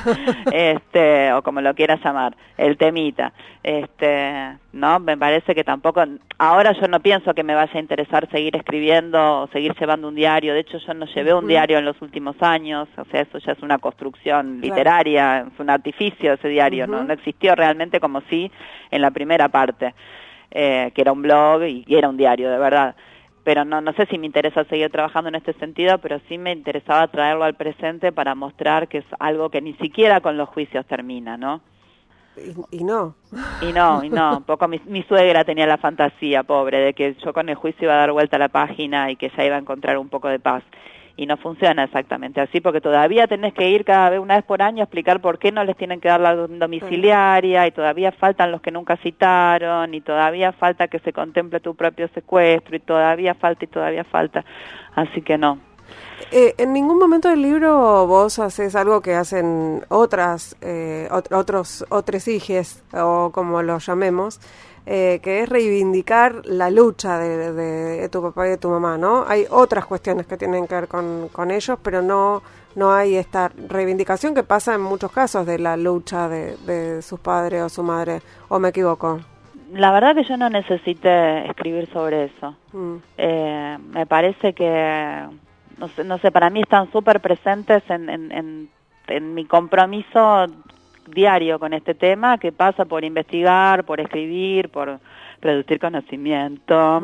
[0.52, 3.32] este, o como lo quieras llamar, el temita,
[3.62, 5.00] este, ¿no?
[5.00, 6.04] Me parece que tampoco,
[6.38, 10.16] ahora yo no pienso que me vaya a interesar seguir escribiendo o seguir llevando un
[10.16, 13.38] diario, de hecho yo no llevé un diario en los últimos años, o sea, eso
[13.38, 17.04] ya es una construcción literaria, es un artificio ese diario, ¿no?
[17.04, 18.52] No existió realmente como si
[18.90, 19.94] en la primera parte,
[20.50, 22.96] eh, que era un blog y era un diario, de verdad
[23.44, 26.52] pero no, no sé si me interesa seguir trabajando en este sentido, pero sí me
[26.52, 30.86] interesaba traerlo al presente para mostrar que es algo que ni siquiera con los juicios
[30.86, 31.62] termina, ¿no?
[32.72, 33.16] Y, no.
[33.62, 34.38] Y no, y no.
[34.38, 37.86] Un poco mi, mi, suegra tenía la fantasía, pobre, de que yo con el juicio
[37.86, 40.30] iba a dar vuelta a la página y que ya iba a encontrar un poco
[40.30, 40.64] de paz
[41.22, 44.64] y no funciona exactamente así porque todavía tenés que ir cada vez una vez por
[44.64, 48.52] año a explicar por qué no les tienen que dar la domiciliaria y todavía faltan
[48.52, 53.36] los que nunca citaron y todavía falta que se contemple tu propio secuestro y todavía
[53.36, 54.44] falta y todavía falta.
[54.96, 55.60] Así que no.
[56.32, 62.28] Eh, en ningún momento del libro vos haces algo que hacen otras, eh, otros, otros
[62.28, 64.40] hijes, o como lo llamemos,
[64.86, 69.26] eh, que es reivindicar la lucha de, tu papá y de tu mamá, ¿no?
[69.28, 72.42] Hay otras cuestiones que tienen que ver con, con ellos, pero no,
[72.76, 77.20] no hay esta reivindicación que pasa en muchos casos de la lucha de, de sus
[77.20, 79.20] padres o su madre, ¿o me equivoco?
[79.74, 82.56] La verdad que yo no necesité escribir sobre eso.
[82.74, 82.96] Mm.
[83.18, 85.26] Eh, me parece que,
[85.78, 88.70] no sé, no sé para mí están súper presentes en, en, en,
[89.08, 90.48] en mi compromiso
[91.08, 95.00] diario con este tema que pasa por investigar, por escribir, por
[95.42, 97.02] producir conocimiento,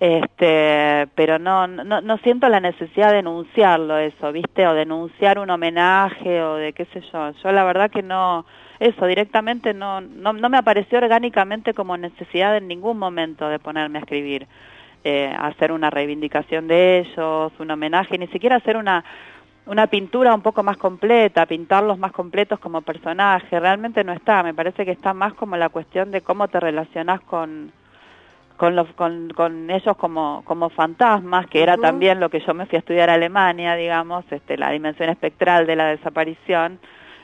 [0.00, 4.66] este, pero no, no, no siento la necesidad de denunciarlo eso, ¿viste?
[4.66, 7.30] O denunciar un homenaje o de qué sé yo.
[7.32, 8.46] Yo la verdad que no,
[8.80, 13.98] eso directamente no, no, no me apareció orgánicamente como necesidad en ningún momento de ponerme
[13.98, 14.46] a escribir,
[15.04, 19.04] eh, hacer una reivindicación de ellos, un homenaje, ni siquiera hacer una
[19.68, 24.54] una pintura un poco más completa, pintarlos más completos como personaje, realmente no está, me
[24.54, 27.72] parece que está más como la cuestión de cómo te relacionas con
[28.58, 32.66] con, los, con, con ellos como, como fantasmas, que era también lo que yo me
[32.66, 36.80] fui a estudiar a Alemania, digamos, este, la dimensión espectral de la desaparición,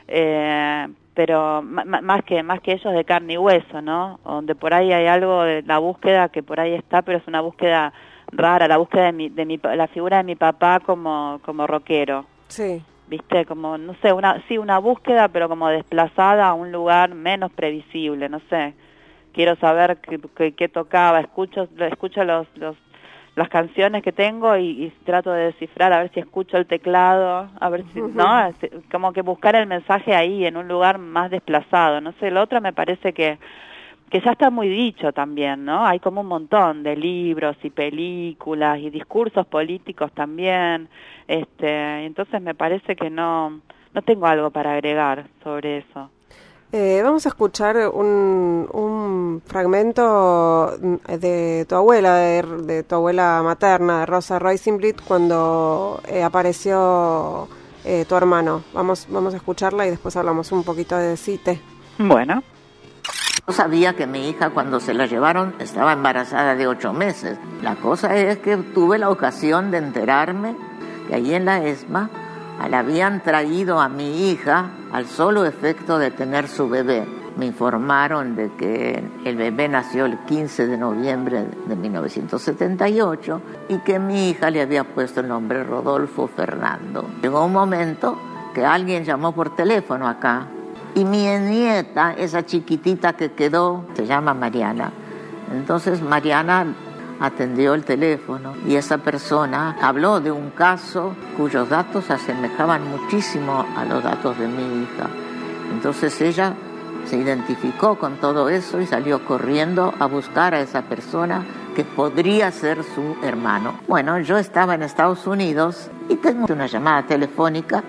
[0.07, 4.21] eh, pero más que más que ellos de carne y hueso, ¿no?
[4.25, 7.41] Donde por ahí hay algo de la búsqueda que por ahí está, pero es una
[7.41, 7.93] búsqueda
[8.31, 12.27] rara, la búsqueda de, mi, de mi, la figura de mi papá como como rockero.
[12.55, 12.83] Sí.
[13.09, 13.45] ¿Viste?
[13.47, 18.29] Como no sé, una sí una búsqueda, pero como desplazada a un lugar menos previsible,
[18.29, 18.75] no sé.
[19.33, 19.99] Quiero saber
[20.57, 22.77] qué, tocaba, escucho escucho los los
[23.35, 27.69] las canciones que tengo y, trato de descifrar a ver si escucho el teclado, a
[27.69, 28.25] ver si, ¿no?
[28.93, 32.61] Como que buscar el mensaje ahí en un lugar más desplazado, no sé, el otro
[32.61, 33.39] me parece que
[34.11, 35.87] que ya está muy dicho también, ¿no?
[35.87, 40.89] Hay como un montón de libros y películas y discursos políticos también,
[41.27, 43.61] este, entonces me parece que no
[43.95, 46.11] no tengo algo para agregar sobre eso.
[46.73, 54.07] Eh, vamos a escuchar un, un, fragmento de tu abuela, de, tu abuela materna, de
[54.07, 57.47] Rosa Roisenblit, cuando eh, apareció
[57.85, 58.65] eh, tu hermano.
[58.73, 61.61] Vamos, vamos a escucharla y después hablamos un poquito de Cite.
[61.97, 62.43] Bueno.
[63.47, 67.39] Yo sabía que mi hija cuando se la llevaron estaba embarazada de ocho meses.
[67.61, 70.57] La cosa es que tuve la ocasión de enterarme
[71.07, 72.09] que allí en la ESMA
[72.71, 77.07] le habían traído a mi hija al solo efecto de tener su bebé.
[77.37, 83.99] Me informaron de que el bebé nació el 15 de noviembre de 1978 y que
[83.99, 87.11] mi hija le había puesto el nombre Rodolfo Fernando.
[87.21, 88.19] Llegó un momento
[88.55, 90.47] que alguien llamó por teléfono acá
[90.95, 94.93] y mi nieta, esa chiquitita que quedó, se llama Mariana.
[95.53, 96.67] Entonces Mariana
[97.21, 103.85] atendió el teléfono y esa persona habló de un caso cuyos datos asemejaban muchísimo a
[103.85, 105.09] los datos de mi hija.
[105.73, 106.55] Entonces ella
[107.07, 112.51] se identificó con todo eso y salió corriendo a buscar a esa persona que podría
[112.53, 113.81] ser su hermano.
[113.89, 117.83] Bueno, yo estaba en Estados Unidos y tengo una llamada telefónica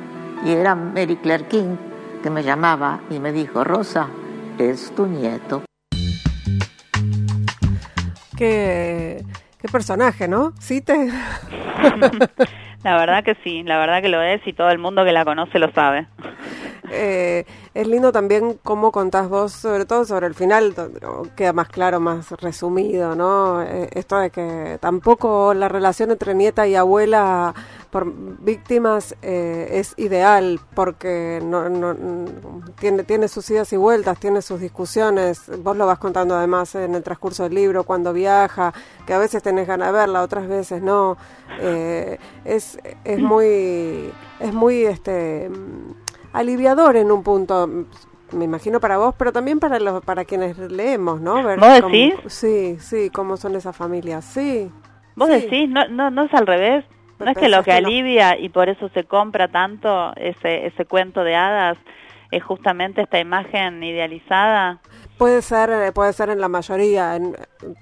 [0.44, 1.78] y era Mary Claire King
[2.26, 4.10] que me llamaba y me dijo, Rosa,
[4.58, 5.62] es tu nieto.
[8.36, 9.24] Qué,
[9.62, 10.52] qué personaje, ¿no?
[10.60, 10.96] Sí te...
[12.84, 15.24] la verdad que sí, la verdad que lo es y todo el mundo que la
[15.24, 16.08] conoce lo sabe.
[16.92, 20.74] Eh, es lindo también cómo contás vos, sobre todo sobre el final,
[21.36, 23.62] queda más claro, más resumido, ¿no?
[23.62, 27.54] Eh, esto de que tampoco la relación entre nieta y abuela
[27.90, 31.96] por víctimas eh, es ideal porque no, no,
[32.80, 35.44] tiene, tiene sus idas y vueltas, tiene sus discusiones.
[35.64, 38.74] Vos lo vas contando además en el transcurso del libro, cuando viaja,
[39.06, 41.18] que a veces tenés ganas de verla, otras veces no.
[42.46, 45.50] es, es muy, es muy, este
[46.36, 47.68] aliviador en un punto,
[48.32, 51.44] me imagino para vos, pero también para los para quienes leemos, ¿no?
[51.44, 52.14] Ver ¿Vos decís?
[52.28, 54.72] sí, sí, cómo son esas familias, sí.
[55.16, 55.70] ¿Vos decís?
[55.70, 56.86] ¿No, no, ¿No es al revés?
[57.20, 61.24] ¿No es que lo que alivia y por eso se compra tanto ese, ese cuento
[61.24, 61.78] de hadas
[62.32, 64.82] es justamente esta imagen idealizada?
[65.18, 67.16] Puede ser, eh, puede ser en la mayoría.
[67.16, 67.38] En,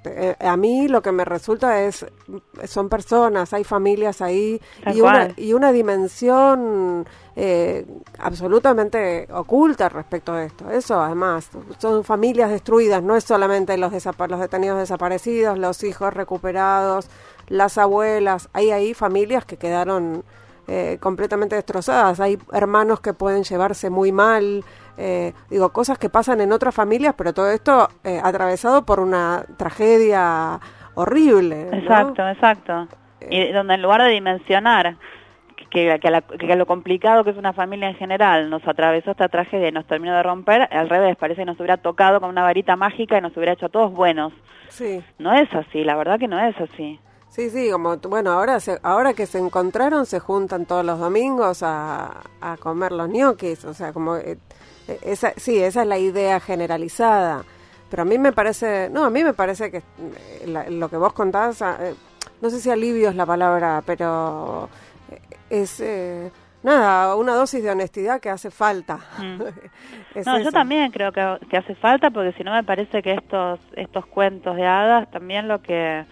[0.06, 2.06] eh, a mí lo que me resulta es,
[2.65, 4.62] son personas, hay familias ahí
[4.93, 7.88] y una, y una, dimensión eh,
[8.19, 10.69] absolutamente oculta respecto a esto.
[10.69, 17.10] Eso además, son familias destruidas, no es solamente los, los detenidos desaparecidos, los hijos recuperados,
[17.47, 20.23] las abuelas, hay ahí familias que quedaron
[20.99, 24.63] completamente destrozadas, hay hermanos que pueden llevarse muy mal.
[24.97, 29.43] Eh, digo, cosas que pasan en otras familias, pero todo esto eh, atravesado por una
[29.58, 30.60] tragedia
[30.95, 31.69] horrible.
[31.71, 32.88] Exacto, exacto.
[33.30, 34.97] Y eh, donde en lugar de dimensionar
[35.71, 39.71] que, que, lo complicado que es una familia en general nos atravesó esta tragedia y
[39.71, 43.17] nos terminó de romper, al revés, parece que nos hubiera tocado con una varita mágica
[43.17, 44.34] y nos hubiera hecho a todos buenos.
[44.67, 45.04] Sí.
[45.17, 46.99] No es así, la verdad que no es así.
[47.34, 52.22] Sí, sí, como, bueno, ahora, ahora que se encontraron se juntan todos los domingos a,
[52.39, 54.38] a comer los ñoquis, o sea, como e-,
[55.02, 57.43] esa, sí, esa es la idea generalizada.
[57.89, 61.13] Pero a mí me parece, no, a mí me parece que eh, lo que vos
[61.13, 61.96] contás, ah, eh,
[62.39, 64.69] no sé si alivio es la palabra, pero
[65.10, 65.19] eh,
[65.50, 65.82] es,
[66.62, 69.00] nada, una dosis de honestidad que hace falta.
[69.17, 69.41] Mm.
[70.26, 73.60] no, yo también creo que, que, hace falta porque si no me parece que estos,
[73.76, 76.06] estos cuentos de hadas también lo que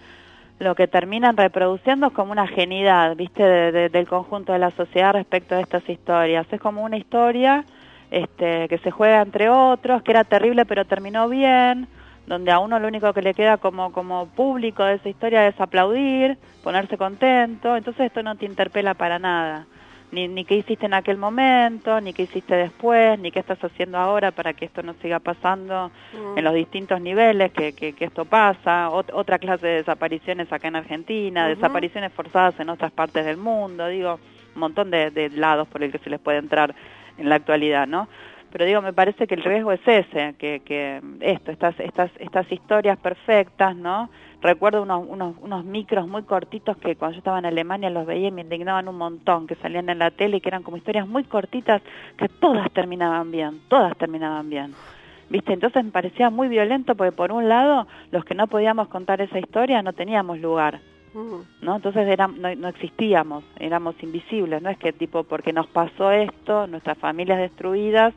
[0.58, 5.54] lo que terminan reproduciendo es como una genidad, viste, del conjunto de la sociedad respecto
[5.54, 6.46] a estas historias.
[6.50, 7.64] Es como una historia
[8.10, 11.88] este, que se juega entre otros, que era terrible pero terminó bien,
[12.26, 15.60] donde a uno lo único que le queda como, como público de esa historia es
[15.60, 19.66] aplaudir, ponerse contento, entonces esto no te interpela para nada.
[20.12, 23.98] Ni, ni qué hiciste en aquel momento, ni qué hiciste después, ni qué estás haciendo
[23.98, 26.38] ahora para que esto no siga pasando mm.
[26.38, 28.90] en los distintos niveles que, que, esto pasa.
[28.90, 34.20] otra clase de desapariciones acá en Argentina, desapariciones forzadas en otras partes del mundo, digo,
[34.54, 36.74] un montón de, de lados por el que se les puede entrar
[37.16, 38.06] en la actualidad, ¿no?
[38.52, 42.52] Pero digo, me parece que el riesgo es ese, que, que esto, estas, estas, estas
[42.52, 44.10] historias perfectas, ¿no?
[44.42, 48.28] Recuerdo unos, unos, unos micros muy cortitos que cuando yo estaba en Alemania los veía
[48.28, 51.08] y me indignaban un montón, que salían en la tele y que eran como historias
[51.08, 51.80] muy cortitas
[52.18, 54.74] que todas terminaban bien, todas terminaban bien.
[55.30, 55.54] ¿Viste?
[55.54, 59.38] Entonces me parecía muy violento porque por un lado los que no podíamos contar esa
[59.38, 60.80] historia no teníamos lugar.
[61.14, 61.76] ¿No?
[61.76, 66.66] Entonces era, no, no, existíamos, éramos invisibles, no es que tipo porque nos pasó esto,
[66.66, 68.14] nuestras familias destruidas,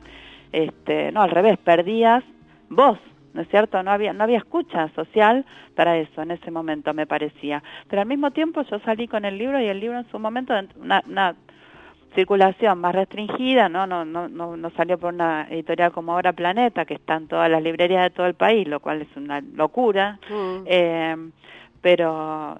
[0.52, 2.24] este, no, al revés, perdías
[2.68, 2.98] voz,
[3.34, 3.82] ¿no es cierto?
[3.82, 7.62] No había, no había escucha social para eso en ese momento, me parecía.
[7.88, 10.54] Pero al mismo tiempo yo salí con el libro y el libro en su momento,
[10.80, 11.36] una, una
[12.14, 13.86] circulación más restringida, ¿no?
[13.86, 17.50] No, no, no, no salió por una editorial como ahora Planeta, que está en todas
[17.50, 20.18] las librerías de todo el país, lo cual es una locura.
[20.30, 20.64] Mm.
[20.64, 21.16] Eh,
[21.86, 22.58] pero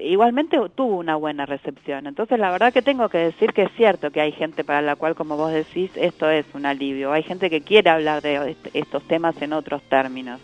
[0.00, 2.06] igualmente tuvo una buena recepción.
[2.06, 4.94] Entonces, la verdad que tengo que decir que es cierto que hay gente para la
[4.94, 7.10] cual, como vos decís, esto es un alivio.
[7.12, 10.40] Hay gente que quiere hablar de estos temas en otros términos.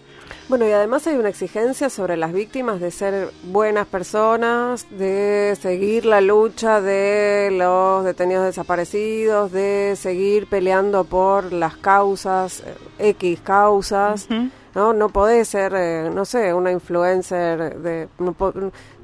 [0.49, 6.05] Bueno, y además hay una exigencia sobre las víctimas de ser buenas personas, de seguir
[6.05, 12.65] la lucha de los detenidos desaparecidos, de seguir peleando por las causas,
[12.99, 14.27] eh, X causas.
[14.75, 14.93] ¿No?
[14.93, 18.35] No podés ser, eh, no sé, una influencer, de, no,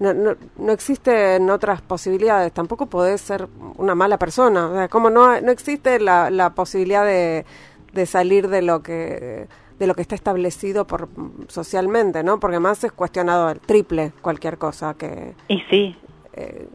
[0.01, 5.41] no, no, existen otras posibilidades, tampoco podés ser una mala persona, o sea, como no,
[5.41, 7.45] no existe la, la posibilidad de,
[7.93, 11.09] de salir de lo que de lo que está establecido por
[11.49, 12.39] socialmente, ¿no?
[12.39, 15.97] Porque más es cuestionado el triple cualquier cosa que y sí
[16.33, 16.69] eh,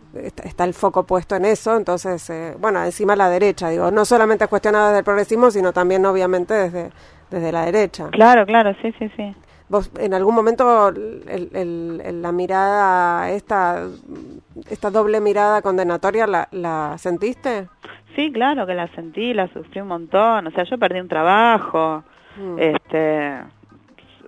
[0.43, 4.43] está, el foco puesto en eso, entonces, eh, bueno, encima la derecha, digo, no solamente
[4.43, 6.91] es cuestionado desde el progresismo, sino también obviamente desde
[7.29, 8.09] desde la derecha.
[8.11, 9.35] Claro, claro, sí, sí, sí.
[9.67, 13.87] ¿Vos en algún momento el, la mirada, esta,
[14.69, 17.67] esta doble mirada condenatoria, la, la sentiste?
[18.15, 20.47] Sí, claro que la sentí, la sufrí un montón.
[20.47, 22.03] O sea, yo perdí un trabajo,
[22.37, 22.59] mm.
[22.59, 23.39] este,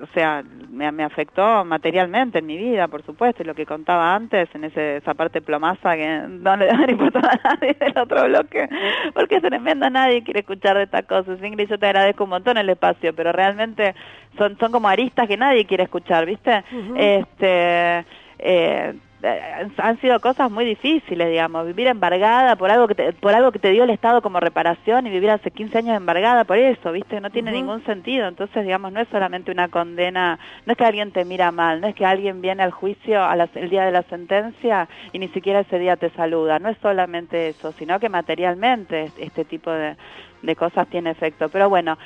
[0.02, 4.14] o sea, me, me, afectó materialmente en mi vida, por supuesto, y lo que contaba
[4.14, 8.26] antes, en ese, esa parte plomaza que no le da ni a nadie del otro
[8.26, 8.70] bloque,
[9.14, 11.42] porque es tremendo, nadie quiere escuchar de estas cosas.
[11.42, 13.96] Ingrid, yo te agradezco un montón el espacio, pero realmente
[14.38, 16.64] son, son como aristas que nadie quiere escuchar, ¿viste?
[16.96, 18.06] Este...
[18.40, 23.52] Eh, han sido cosas muy difíciles, digamos, vivir embargada por algo que te, por algo
[23.52, 26.92] que te dio el Estado como reparación y vivir hace 15 años embargada por eso,
[26.92, 27.20] ¿viste?
[27.20, 28.28] No tiene ningún sentido.
[28.28, 31.88] Entonces, digamos, no es solamente una condena, no es que alguien te mira mal, no
[31.88, 35.62] es que alguien viene al juicio a el día de la sentencia y ni siquiera
[35.62, 39.96] ese día te saluda, no es solamente eso, sino que materialmente este tipo de,
[40.44, 41.50] de cosas tiene efecto.
[41.50, 41.98] Pero bueno,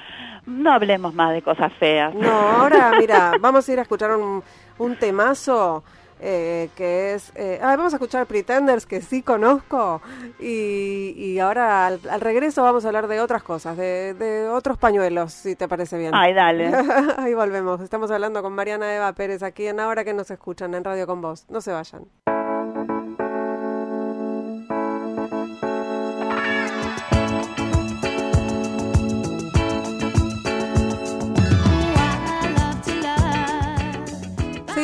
[0.45, 2.13] no hablemos más de cosas feas.
[2.15, 4.41] No, ahora, mira, vamos a ir a escuchar un,
[4.77, 5.83] un temazo
[6.21, 7.31] eh, que es...
[7.35, 10.01] Eh, ah, vamos a escuchar Pretenders, que sí conozco,
[10.39, 15.33] y, y ahora al, regreso vamos a hablar de otras cosas, de, de otros pañuelos,
[15.33, 16.11] si te parece bien.
[16.13, 16.71] Ay, dale.
[17.17, 17.81] Ahí volvemos.
[17.81, 21.21] Estamos hablando con Mariana Eva Pérez aquí en Ahora que nos escuchan en Radio con
[21.21, 21.45] Vos.
[21.49, 22.05] No se vayan.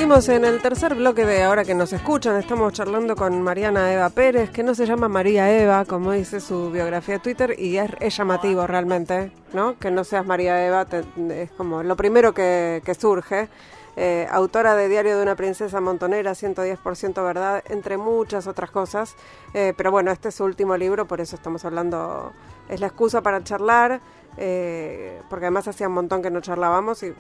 [0.07, 2.37] Seguimos en el tercer bloque de Ahora que nos escuchan.
[2.37, 6.71] Estamos charlando con Mariana Eva Pérez, que no se llama María Eva, como dice su
[6.71, 9.77] biografía de Twitter, y es, llamativo realmente, ¿no?
[9.77, 10.87] Que no seas María Eva,
[11.29, 13.49] es como lo primero que, surge.
[13.97, 19.13] Eh, autora de Diario de una princesa montonera, 110% verdad, entre muchas otras cosas.
[19.53, 22.31] Eh, pero bueno, este es su último libro, por eso estamos hablando,
[22.69, 23.99] es la excusa para charlar,
[24.37, 27.13] eh, porque además hacía un montón que no charlábamos y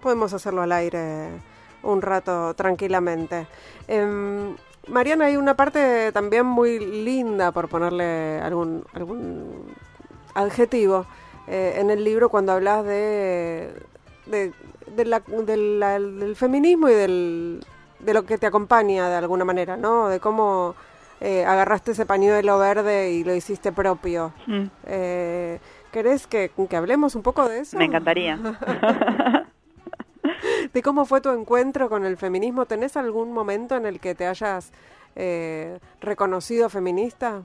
[0.00, 1.51] podemos hacerlo al aire
[1.82, 3.46] un rato tranquilamente.
[3.88, 4.54] Eh,
[4.88, 9.74] Mariana, hay una parte también muy linda, por ponerle algún, algún
[10.34, 11.06] adjetivo,
[11.46, 13.72] eh, en el libro cuando hablas de,
[14.26, 14.52] de,
[14.96, 17.64] del feminismo y del,
[18.00, 20.08] de lo que te acompaña de alguna manera, ¿no?
[20.08, 20.74] De cómo
[21.20, 24.32] eh, agarraste ese pañuelo verde y lo hiciste propio.
[24.46, 24.64] Mm.
[24.86, 25.60] Eh,
[25.92, 27.76] ¿Querés que, que hablemos un poco de eso?
[27.78, 28.38] Me encantaría.
[30.72, 32.66] de cómo fue tu encuentro con el feminismo.
[32.66, 34.72] ¿Tenés algún momento en el que te hayas
[35.16, 37.42] eh, reconocido feminista?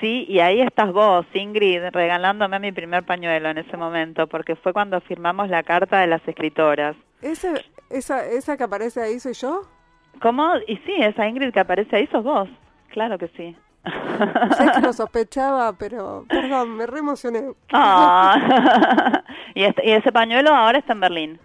[0.00, 4.72] Sí, y ahí estás vos, Ingrid, regalándome mi primer pañuelo en ese momento, porque fue
[4.72, 6.96] cuando firmamos la carta de las escritoras.
[7.22, 9.62] ¿Ese, esa, ¿Esa que aparece ahí soy yo?
[10.20, 10.56] ¿Cómo?
[10.66, 12.48] Y sí, esa Ingrid que aparece ahí sos vos,
[12.88, 13.56] claro que sí.
[14.56, 17.52] Sé que lo sospechaba, pero perdón, me reemocioné.
[17.72, 19.22] Ah.
[19.54, 21.40] y, este, y ese pañuelo ahora está en Berlín.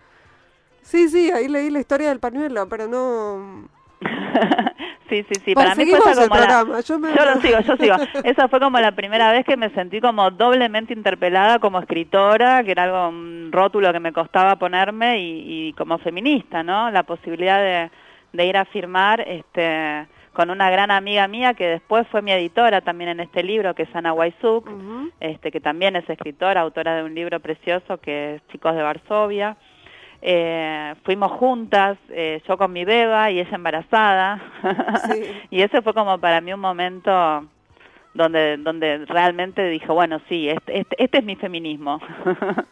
[0.90, 3.70] Sí, sí, ahí leí la historia del pañuelo, pero no...
[5.08, 5.56] Sí, sí, sí.
[5.56, 6.82] Para mí fue como la...
[6.86, 7.96] Yo, lo sigo, yo sigo.
[8.24, 12.70] Esa fue como la primera vez que me sentí como doblemente interpelada como escritora, que
[12.70, 16.92] era algo, un rótulo que me costaba ponerme, y, como feminista, ¿no?
[16.92, 17.90] La posibilidad de,
[18.34, 22.82] de ir a firmar, este con una gran amiga mía que después fue mi editora
[22.82, 24.70] también en este libro, que es Ana Waisuk,
[25.20, 29.58] este, que también es escritora, autora de un libro precioso que es Chicos de Varsovia.
[30.22, 34.42] Eh, fuimos juntas, eh, yo con mi beba y ella embarazada,
[35.50, 37.12] y ese fue como para mí un momento
[38.14, 42.02] donde donde realmente dije, bueno, sí, este, este, este es mi feminismo.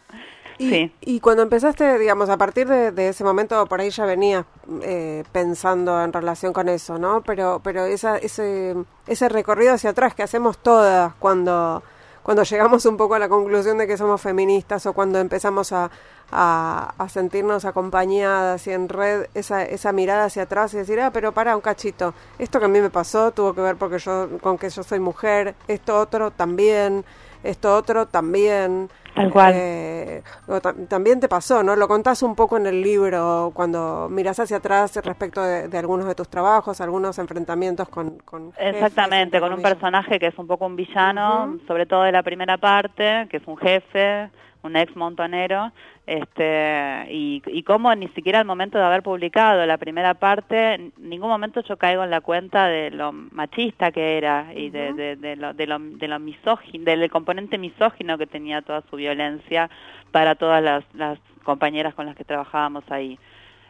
[0.60, 4.43] Y, y, cuando empezaste, digamos, a partir de, ese momento, por ahí ya venías
[4.82, 7.22] eh, pensando en relación con eso, ¿no?
[7.22, 8.76] Pero, pero esa, ese,
[9.06, 11.84] ese recorrido hacia atrás que hacemos todas cuando,
[12.28, 15.90] cuando llegamos un poco a la conclusión de que somos feministas o cuando empezamos a,
[16.30, 21.32] a, sentirnos acompañadas y en red, esa, esa mirada hacia atrás y decir, ah, pero
[21.32, 24.58] para un cachito, esto que a mí me pasó tuvo que ver porque yo, con
[24.58, 27.06] que yo soy mujer, esto otro también,
[27.44, 28.90] esto otro también.
[29.18, 29.53] Tal cual.
[29.55, 30.22] Eh,
[30.88, 31.76] también te pasó, ¿no?
[31.76, 36.13] Lo contás un poco en el libro cuando miras hacia atrás respecto de, algunos de
[36.13, 38.20] tus trabajos, algunos enfrentamientos con...
[38.20, 42.22] con Exactamente, con un personaje que es un poco un villano, sobre todo de la
[42.22, 44.30] primera parte, que es un jefe,
[44.64, 45.72] un ex montonero,
[46.05, 50.93] este, y, y cómo ni siquiera al momento de haber publicado la primera parte, en
[50.97, 55.36] ningún momento yo caigo en la cuenta de lo machista que era y de, de,
[55.36, 59.70] lo, de, lo, de lo misógino, del componente misógino que tenía toda su violencia
[60.12, 63.20] para todas las, las compañeras con las que trabajábamos ahí.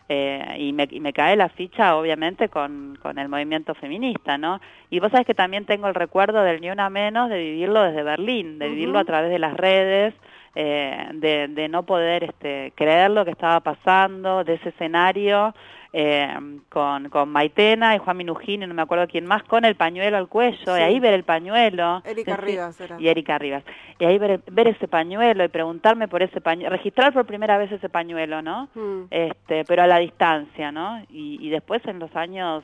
[0.09, 4.61] Eh, y, me, y me cae la ficha obviamente con, con el movimiento feminista, ¿no?
[4.89, 8.03] Y vos sabés que también tengo el recuerdo del Ni Una Menos de vivirlo desde
[8.03, 10.13] Berlín, de vivirlo a través de las redes,
[10.55, 15.53] eh, de, de, no poder este, creer lo que estaba pasando, de ese escenario
[15.99, 16.31] eh,
[16.69, 20.15] con, con Maitena y Juan Minujín y no me acuerdo quién más, con el pañuelo
[20.17, 22.03] al cuello, y ahí ver el pañuelo.
[22.05, 23.01] Erika Rivas era.
[23.01, 23.63] Y Erika Rivas.
[23.97, 27.71] Y ahí ver, ver ese pañuelo y preguntarme por ese pañuelo, registrar por primera vez
[27.71, 28.69] ese pañuelo, ¿no?
[28.75, 29.05] Mm.
[29.09, 31.01] Este, pero a la distancia, ¿no?
[31.09, 32.63] Y, y después en los años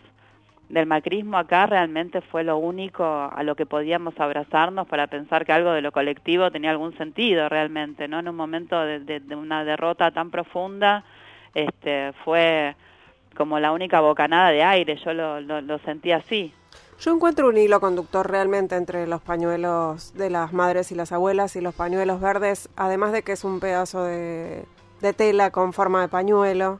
[0.69, 5.53] del macrismo acá realmente fue lo único a lo que podíamos abrazarnos para pensar que
[5.53, 8.19] algo de lo colectivo tenía algún sentido realmente, ¿no?
[8.19, 11.03] En un momento de, una derrota tan profunda,
[11.55, 12.75] este, fue
[13.35, 16.53] como la única bocanada de aire, yo lo, lo, sentí así.
[16.99, 21.55] Yo encuentro un hilo conductor realmente entre los pañuelos de las madres y las abuelas
[21.55, 24.63] y los pañuelos verdes, además de que es un pedazo de,
[25.01, 26.79] de tela con forma de pañuelo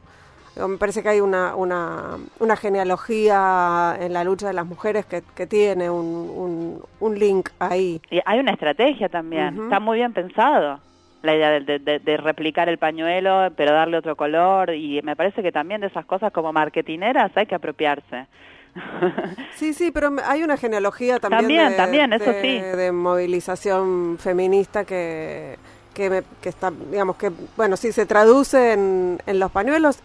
[0.56, 5.22] me parece que hay una, una, una genealogía en la lucha de las mujeres que,
[5.34, 8.00] que tiene un, un, link ahí.
[8.10, 10.78] Y hay una estrategia también, está muy bien pensado
[11.24, 15.52] la idea de, de, replicar el pañuelo, pero darle otro color, y me parece que
[15.52, 18.26] también de esas cosas como marketineras hay que apropiarse.
[19.54, 22.58] Sí, sí, pero hay una genealogía también, también, de, también eso sí.
[22.58, 25.56] de movilización feminista que,
[25.94, 30.02] que, que, está, digamos que, bueno, sí se traduce en, en los pañuelos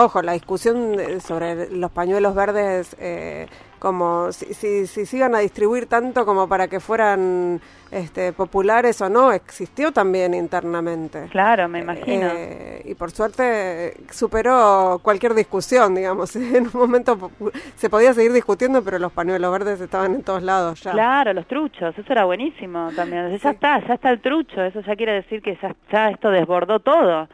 [0.00, 5.38] Ojo, la discusión sobre los pañuelos verdes, eh, como si, si, si se iban a
[5.38, 7.60] distribuir tanto como para que fueran
[7.90, 11.28] este, populares o no, existió también internamente.
[11.30, 12.28] Claro, me imagino.
[12.34, 16.36] Eh, y por suerte superó cualquier discusión, digamos.
[16.58, 17.30] En un momento
[17.76, 20.92] se podía seguir discutiendo, pero los pañuelos verdes estaban en todos lados ya.
[20.92, 23.36] Claro, los truchos, eso era buenísimo también.
[23.38, 26.80] Ya está, ya está el trucho, eso ya quiere decir que ya, ya esto desbordó
[26.80, 27.28] todo.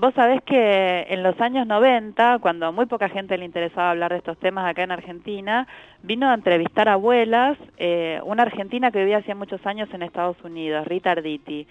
[0.00, 4.12] Vos sabés que en los años 90, cuando a muy poca gente le interesaba hablar
[4.12, 5.66] de estos temas acá en Argentina,
[6.04, 10.86] vino a entrevistar abuelas eh, una argentina que vivía hacía muchos años en Estados Unidos,
[10.86, 11.66] Rita Arditi.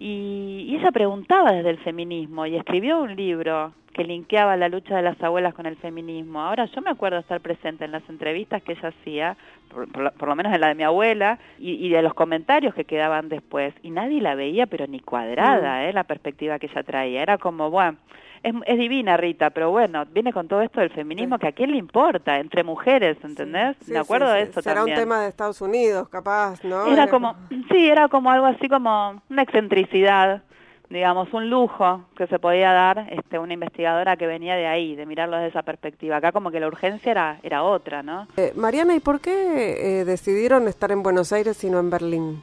[0.00, 4.96] y, y, ella preguntaba desde el feminismo y escribió un libro que linkeaba la lucha
[4.96, 6.40] de las abuelas con el feminismo.
[6.40, 9.36] Ahora yo me acuerdo estar presente en las entrevistas que ella hacía,
[9.70, 13.74] por, lo menos en la de mi abuela, y, de los comentarios que quedaban después,
[13.82, 15.82] y nadie la veía, pero ni cuadrada, mm.
[15.84, 15.92] ¿eh?
[15.92, 17.22] la perspectiva que ella traía.
[17.22, 17.98] Era como, bueno,
[18.42, 21.70] es, es, divina Rita, pero bueno, viene con todo esto del feminismo que a quién
[21.70, 23.76] le importa, entre mujeres, ¿entendés?
[23.88, 26.86] me acuerdo de eso Será un tema de Estados Unidos, capaz, ¿no?
[26.86, 27.36] Era como,
[27.70, 30.42] sí, era como algo así como una excentricidad
[30.90, 35.06] digamos, un lujo que se podía dar este, una investigadora que venía de ahí, de
[35.06, 36.16] mirarlo desde esa perspectiva.
[36.16, 38.26] Acá como que la urgencia era, era otra, ¿no?
[38.36, 42.42] Eh, Mariana, ¿y por qué eh, decidieron estar en Buenos Aires y no en Berlín?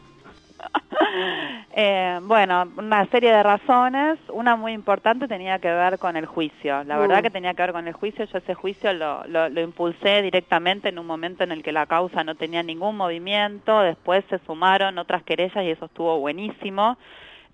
[1.75, 4.17] eh, bueno, una serie de razones.
[4.29, 6.85] Una muy importante tenía que ver con el juicio.
[6.85, 7.23] La verdad mm.
[7.23, 8.23] que tenía que ver con el juicio.
[8.23, 11.85] Yo ese juicio lo, lo, lo, impulsé directamente en un momento en el que la
[11.85, 13.81] causa no tenía ningún movimiento.
[13.81, 16.97] Después se sumaron otras querellas y eso estuvo buenísimo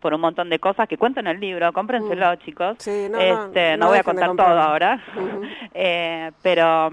[0.04, 2.38] por un montón de cosas que cuento en el libro, cómprenselo, mm.
[2.39, 2.76] chicos.
[2.80, 5.01] Sí, no, este, no, voy a contar todo ahora,
[5.74, 6.91] eh, pero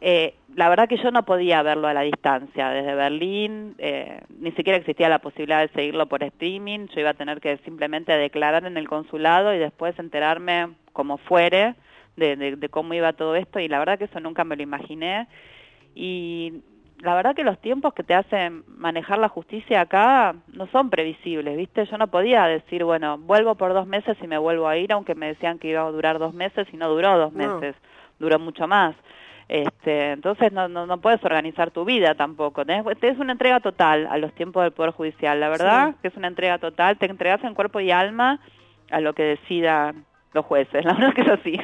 [0.00, 4.50] eh, la verdad que yo no podía verlo a la distancia desde Berlín, eh, ni
[4.50, 8.66] siquiera existía la posibilidad de seguirlo por streaming, yo iba a tener que simplemente declarar
[8.66, 11.76] en el consulado y después enterarme como fuere
[12.16, 15.28] de, de cómo iba todo esto y la verdad que eso nunca me lo imaginé
[15.94, 16.64] y
[17.00, 21.56] la verdad que los tiempos que te hacen manejar la justicia acá no son previsibles,
[21.56, 21.84] ¿viste?
[21.86, 25.14] Yo no podía decir, bueno, vuelvo por dos meses y me vuelvo a ir, aunque
[25.14, 27.74] me decían que iba a durar dos meses y no duró dos meses,
[28.18, 28.94] duró mucho más.
[29.48, 32.62] Este, entonces no, no, no, puedes organizar tu vida tampoco.
[32.62, 36.28] Es una entrega total a los tiempos del Poder Judicial, la verdad que es una
[36.28, 36.96] entrega total.
[36.96, 38.40] Te entregas en cuerpo y alma
[38.90, 41.60] a lo que decidan los jueces, la verdad que es así.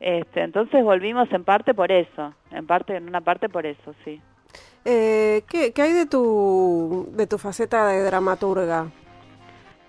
[0.00, 4.20] Este, entonces volvimos en parte por eso, en parte, en una parte por eso, sí.
[4.84, 8.88] Eh, ¿qué, ¿Qué hay de tu, de tu faceta de dramaturga?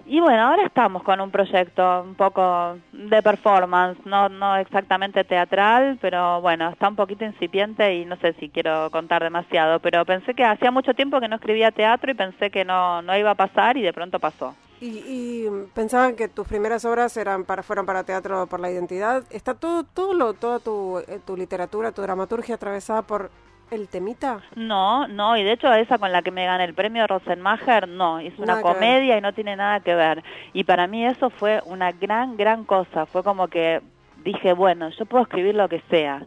[0.06, 5.98] Y bueno, ahora estamos con un proyecto un poco de performance, no, no exactamente teatral,
[6.02, 10.34] pero bueno, está un poquito incipiente y no sé si quiero contar demasiado, pero pensé
[10.34, 13.36] que hacía mucho tiempo que no escribía teatro y pensé que no, no iba a
[13.36, 14.54] pasar y de pronto pasó.
[14.82, 19.24] ¿Y, y pensaban que tus primeras obras eran para, fueron para teatro por la identidad?
[19.30, 23.32] ¿Está todo, todo lo, toda tu, eh, tu literatura, tu dramaturgia atravesada por
[23.74, 24.42] el temita?
[24.56, 28.20] No, no, y de hecho esa con la que me gané el premio Rosenmacher, no,
[28.20, 30.24] es una comedia y no tiene nada que ver.
[30.54, 33.82] Y para mí eso fue una gran, gran cosa, fue como que
[34.24, 36.26] dije, bueno, yo puedo escribir lo que sea.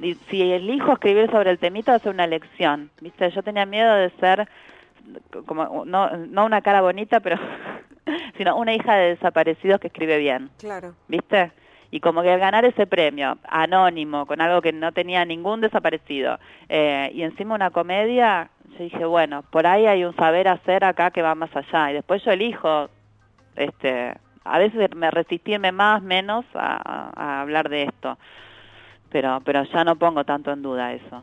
[0.00, 3.30] Y si elijo escribir sobre el temita, ser una lección, ¿viste?
[3.30, 4.48] Yo tenía miedo de ser
[5.46, 7.38] como no, no una cara bonita, pero
[8.36, 10.50] sino una hija de desaparecidos que escribe bien.
[10.58, 10.94] Claro.
[11.08, 11.52] ¿Viste?
[11.94, 16.40] Y como que al ganar ese premio anónimo con algo que no tenía ningún desaparecido
[16.68, 21.12] eh, y encima una comedia yo dije bueno por ahí hay un saber hacer acá
[21.12, 22.88] que va más allá y después yo elijo
[23.54, 28.18] este a veces me resistí más menos a, a hablar de esto.
[29.10, 31.22] Pero pero ya no pongo tanto en duda eso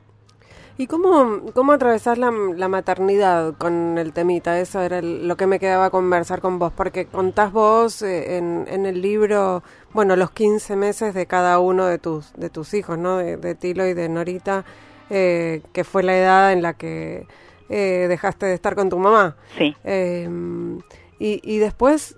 [0.78, 4.60] ¿Y cómo, cómo atravesás la, la, maternidad con el temita?
[4.60, 8.86] Eso era lo que me quedaba conversar con vos, porque contás vos eh, en, en,
[8.86, 9.64] el libro,
[9.94, 13.18] bueno, los 15 meses de cada uno de tus, de tus hijos, ¿no?
[13.18, 14.66] De, Tilo y de Norita,
[15.10, 17.28] eh, que fue la edad en la que
[17.70, 19.36] eh, dejaste de estar con tu mamá.
[19.58, 19.76] Sí.
[19.84, 20.80] Em,
[21.20, 22.18] y, y después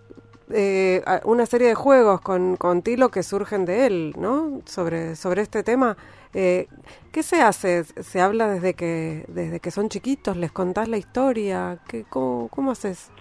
[1.25, 4.61] una serie de juegos con, con Tilo que surgen de él, ¿no?
[4.65, 5.97] Sobre, sobre este tema.
[6.33, 6.67] Eh,
[7.11, 7.83] ¿Qué se hace?
[7.83, 10.35] ¿Se habla desde que desde que son chiquitos?
[10.37, 11.77] ¿Les contás la historia?
[11.87, 13.11] ¿Qué, cómo, ¿Cómo haces?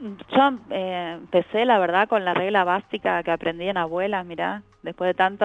[0.00, 5.08] Yo eh, empecé, la verdad, con la regla básica que aprendí en abuelas, mirá, después
[5.08, 5.44] de tanto,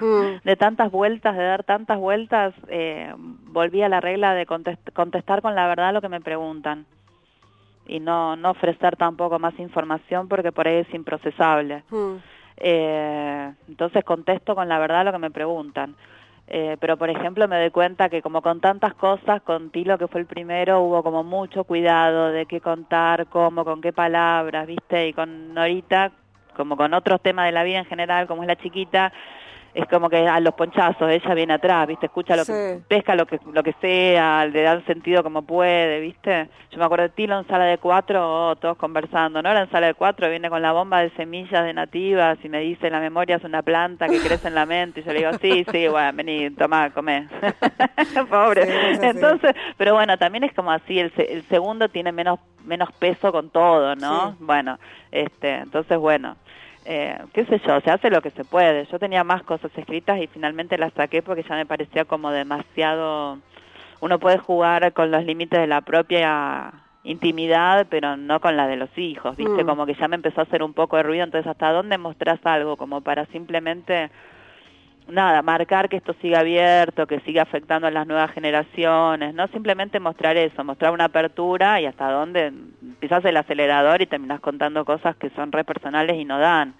[0.00, 0.40] mm.
[0.44, 5.54] de tantas vueltas, de dar tantas vueltas, eh, volví a la regla de contestar con
[5.56, 6.86] la verdad lo que me preguntan
[7.86, 11.82] y no, no ofrecer tampoco más información porque por ahí es improcesable.
[11.90, 12.14] Mm.
[12.58, 15.94] Eh, entonces contesto con la verdad lo que me preguntan.
[16.48, 20.06] Eh, pero por ejemplo me doy cuenta que como con tantas cosas, con Tilo que
[20.06, 25.08] fue el primero, hubo como mucho cuidado de qué contar, cómo, con qué palabras, ¿viste?
[25.08, 26.12] Y con Norita,
[26.56, 29.12] como con otros temas de la vida en general, como es la chiquita,
[29.76, 32.06] es como que a los ponchazos, ella viene atrás, ¿viste?
[32.06, 36.48] Escucha lo que, pesca lo que, lo que sea, le da sentido como puede, ¿viste?
[36.70, 39.50] Yo me acuerdo de Tilo en sala de cuatro, oh, todos conversando, ¿no?
[39.50, 42.60] Era en sala de cuatro, viene con la bomba de semillas de nativas y me
[42.60, 45.32] dice, la memoria es una planta que crece en la mente, y yo le digo,
[45.42, 47.28] sí, sí, bueno, vení, tomá, comé.
[48.30, 48.62] Pobre.
[49.02, 53.50] Entonces, pero bueno, también es como así, el, el segundo tiene menos, menos peso con
[53.50, 54.36] todo, ¿no?
[54.40, 54.78] Bueno,
[55.12, 56.36] este, entonces, bueno
[56.88, 58.86] eh, qué sé yo, se hace lo que se puede.
[58.86, 63.38] Yo tenía más cosas escritas y finalmente las saqué porque ya me parecía como demasiado...
[64.00, 66.72] Uno puede jugar con los límites de la propia
[67.02, 69.64] intimidad, pero no con la de los hijos, ¿viste?
[69.64, 69.66] Mm.
[69.66, 72.38] Como que ya me empezó a hacer un poco de ruido, entonces ¿hasta dónde mostrás
[72.44, 72.76] algo?
[72.76, 74.10] Como para simplemente
[75.08, 80.00] nada, marcar que esto siga abierto, que siga afectando a las nuevas generaciones, no simplemente
[80.00, 82.52] mostrar eso, mostrar una apertura y hasta dónde
[83.00, 86.74] pisas el acelerador y terminas contando cosas que son re personales y no dan.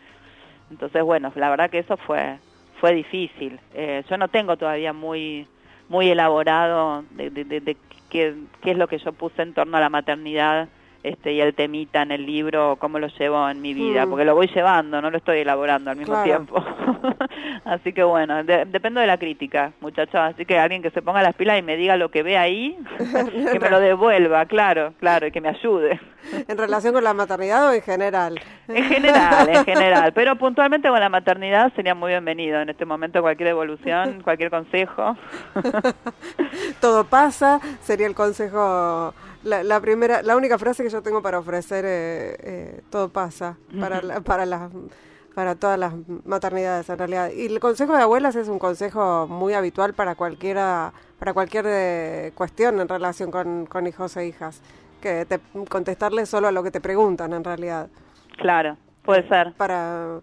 [0.71, 2.39] Entonces, bueno, la verdad que eso fue
[2.81, 3.59] fue difícil.
[3.75, 5.47] Eh, yo no tengo todavía muy
[5.89, 7.77] muy elaborado de, de,
[8.11, 10.69] qué, qué es lo que yo puse en torno a la maternidad
[11.07, 14.11] este, y el temita en el libro, cómo lo llevo en mi vida, mm.
[14.11, 16.65] porque lo voy llevando, no lo estoy elaborando al mismo tiempo.
[17.65, 21.37] así que bueno, dependo de la crítica, muchachos, así que alguien que se ponga las
[21.37, 22.77] pilas y me diga lo que ve ahí,
[23.53, 26.01] que me lo devuelva, claro, claro, y que me ayude.
[26.49, 28.41] ¿En relación con la maternidad o en general?
[28.67, 33.23] En general, en general, pero puntualmente con la maternidad sería muy bienvenido en este momento
[33.23, 35.17] cualquier evolución, cualquier consejo.
[36.81, 39.15] Todo pasa, sería el consejo
[39.47, 43.57] la, la, primera, la única frase que yo tengo para ofrecer, eh, eh, todo pasa,
[43.81, 44.71] para, para las
[45.35, 45.93] para todas las
[46.25, 47.31] maternidades en realidad.
[47.31, 52.33] Y el consejo de abuelas es un consejo muy habitual para cualquiera, para cualquier eh,
[52.35, 54.63] cuestión en relación con, con hijos e hijas,
[55.03, 55.39] que te,
[55.69, 57.89] contestarle solo a lo que te preguntan en realidad.
[58.39, 59.53] Claro, puede ser.
[59.53, 60.21] Para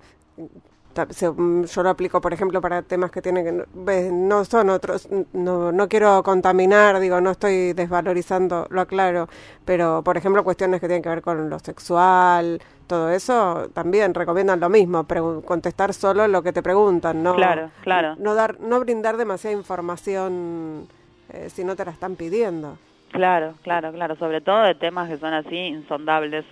[0.93, 5.87] yo lo aplico, por ejemplo, para temas que tienen que no son otros, no, no
[5.87, 9.27] quiero contaminar, digo, no estoy desvalorizando, lo aclaro,
[9.65, 14.59] pero por ejemplo, cuestiones que tienen que ver con lo sexual, todo eso, también recomiendan
[14.59, 15.05] lo mismo,
[15.45, 18.15] contestar solo lo que te preguntan, no, claro, claro.
[18.19, 20.87] no dar, no brindar demasiada información
[21.29, 22.77] eh, si no te la están pidiendo.
[23.13, 26.45] Claro, claro, claro, sobre todo de temas que son así insondables,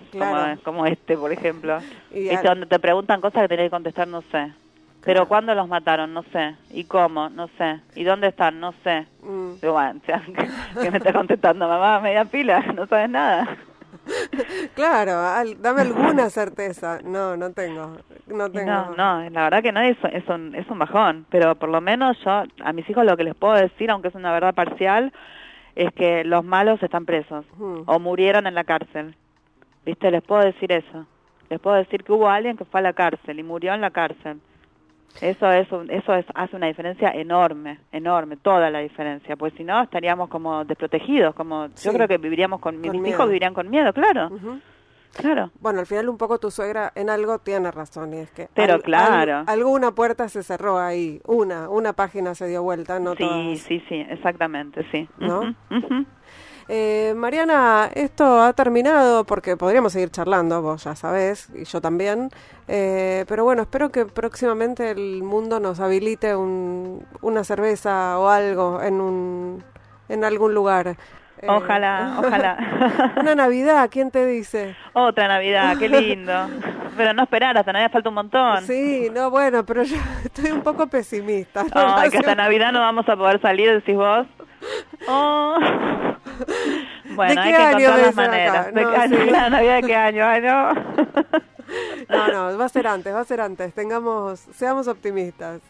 [0.63, 1.79] como, este, por ejemplo.
[2.13, 4.53] Y donde te preguntan cosas que tenés que contestar, no sé.
[5.03, 6.13] Pero ¿cuándo los mataron?
[6.13, 6.55] No sé.
[6.69, 7.29] ¿Y cómo?
[7.29, 7.79] No sé.
[7.95, 8.59] ¿Y dónde están?
[8.59, 9.07] No sé.
[9.23, 9.53] Mm.
[9.61, 9.99] bueno,
[10.81, 13.57] que, me está contestando, mamá, media pila, no sabes nada.
[14.75, 15.13] Claro,
[15.57, 16.99] dame alguna certeza.
[17.03, 17.97] No, no tengo.
[18.27, 18.71] No, tengo.
[18.71, 21.25] no, no, la verdad que no es, es, un, es un bajón.
[21.31, 24.15] Pero por lo menos yo, a mis hijos lo que les puedo decir, aunque es
[24.15, 25.11] una verdad parcial,
[25.83, 29.15] es que los malos están presos o murieron en la cárcel.
[29.85, 30.11] ¿Viste?
[30.11, 31.07] Les puedo decir eso.
[31.49, 33.91] Les puedo decir que hubo alguien que fue a la cárcel y murió en la
[33.91, 34.39] cárcel.
[35.19, 39.83] Eso es eso es, hace una diferencia enorme, enorme, toda la diferencia, pues si no
[39.83, 44.29] estaríamos como desprotegidos, como yo creo que viviríamos con, mis hijos vivirían con miedo, claro.
[45.13, 45.51] Claro.
[45.59, 48.79] Bueno, al final un poco tu suegra en algo tiene razón y es que Pero
[48.81, 49.43] claro.
[49.47, 54.05] alguna puerta se cerró ahí, una, una página se dio vuelta, no Sí, sí, sí,
[54.09, 55.09] exactamente, sí.
[55.17, 55.53] ¿No?
[56.73, 62.29] Eh, Mariana, esto ha terminado porque podríamos seguir charlando, vos ya sabés, y yo también.
[62.69, 68.81] Eh, pero bueno, espero que próximamente el mundo nos habilite un, una cerveza o algo
[68.81, 69.63] en, un,
[70.07, 70.95] en algún lugar.
[71.41, 73.13] Eh, ojalá, ojalá.
[73.19, 74.75] Una Navidad, ¿quién te dice?
[74.93, 76.33] Otra Navidad, qué lindo.
[76.95, 78.63] Pero no esperar, hasta Navidad falta un montón.
[78.63, 81.65] Sí, no, bueno, pero yo estoy un poco pesimista.
[81.73, 84.27] Ay, que hasta Navidad no vamos a poder salir, decís vos.
[85.07, 85.57] Oh.
[87.15, 88.73] Bueno, hay que encontrar las maneras.
[88.73, 89.49] ¿De qué año?
[89.49, 90.25] Navidad de qué año?
[90.25, 90.73] Ay, no.
[92.09, 93.73] no, no, va a ser antes, va a ser antes.
[93.73, 95.61] Tengamos, seamos optimistas.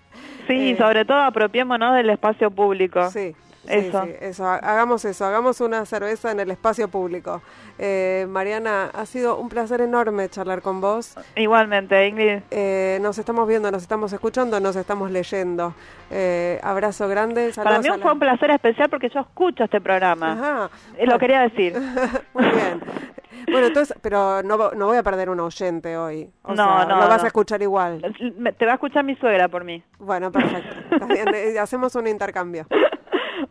[0.48, 3.10] Sí, eh, sobre todo apropiémonos del espacio público.
[3.10, 3.34] Sí,
[3.68, 4.04] eso.
[4.20, 7.42] eso, hagamos eso, hagamos una cerveza en el espacio público.
[7.78, 11.16] Eh, Mariana, ha sido un placer enorme charlar con vos.
[11.36, 12.42] Igualmente, Ingrid.
[12.52, 15.74] Eh, nos estamos viendo, nos estamos escuchando, nos estamos leyendo.
[16.10, 17.52] Eh, abrazo grande.
[17.56, 20.34] Para mí fue un placer especial porque yo escucho este programa.
[20.34, 20.70] Ajá.
[21.06, 21.74] Lo quería decir.
[22.34, 22.82] Muy bien.
[23.50, 26.30] Bueno, entonces, pero no, no voy a perder un oyente hoy.
[26.48, 27.02] no, no.
[27.02, 28.02] Lo vas a escuchar igual.
[28.58, 29.84] Te va a escuchar mi suegra por mí.
[30.00, 30.76] Bueno, perfecto.
[31.60, 32.68] Hacemos un intercambio.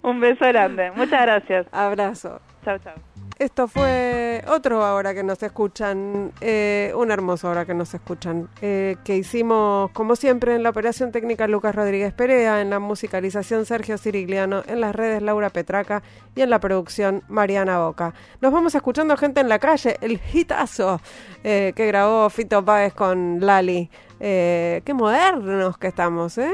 [0.02, 0.90] Un beso grande.
[0.92, 1.66] Muchas gracias.
[1.72, 2.40] Abrazo.
[2.64, 2.94] Chao, chao.
[3.40, 8.96] Esto fue otro ahora que nos escuchan, eh, un hermoso ahora que nos escuchan, eh,
[9.02, 13.96] que hicimos como siempre en la operación técnica Lucas Rodríguez Perea, en la musicalización Sergio
[13.96, 16.02] Cirigliano, en las redes Laura Petraca
[16.34, 18.12] y en la producción Mariana Boca.
[18.42, 21.00] Nos vamos escuchando gente en la calle, el hitazo
[21.42, 23.88] eh, que grabó Fito Páez con Lali.
[24.18, 26.52] qué modernos que estamos, ¿eh?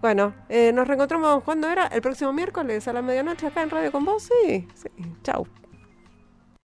[0.00, 3.90] Bueno, eh, nos reencontramos cuando era el próximo miércoles a la medianoche acá en Radio
[3.90, 4.24] con vos.
[4.24, 4.88] Sí, sí.
[5.22, 5.46] Chau.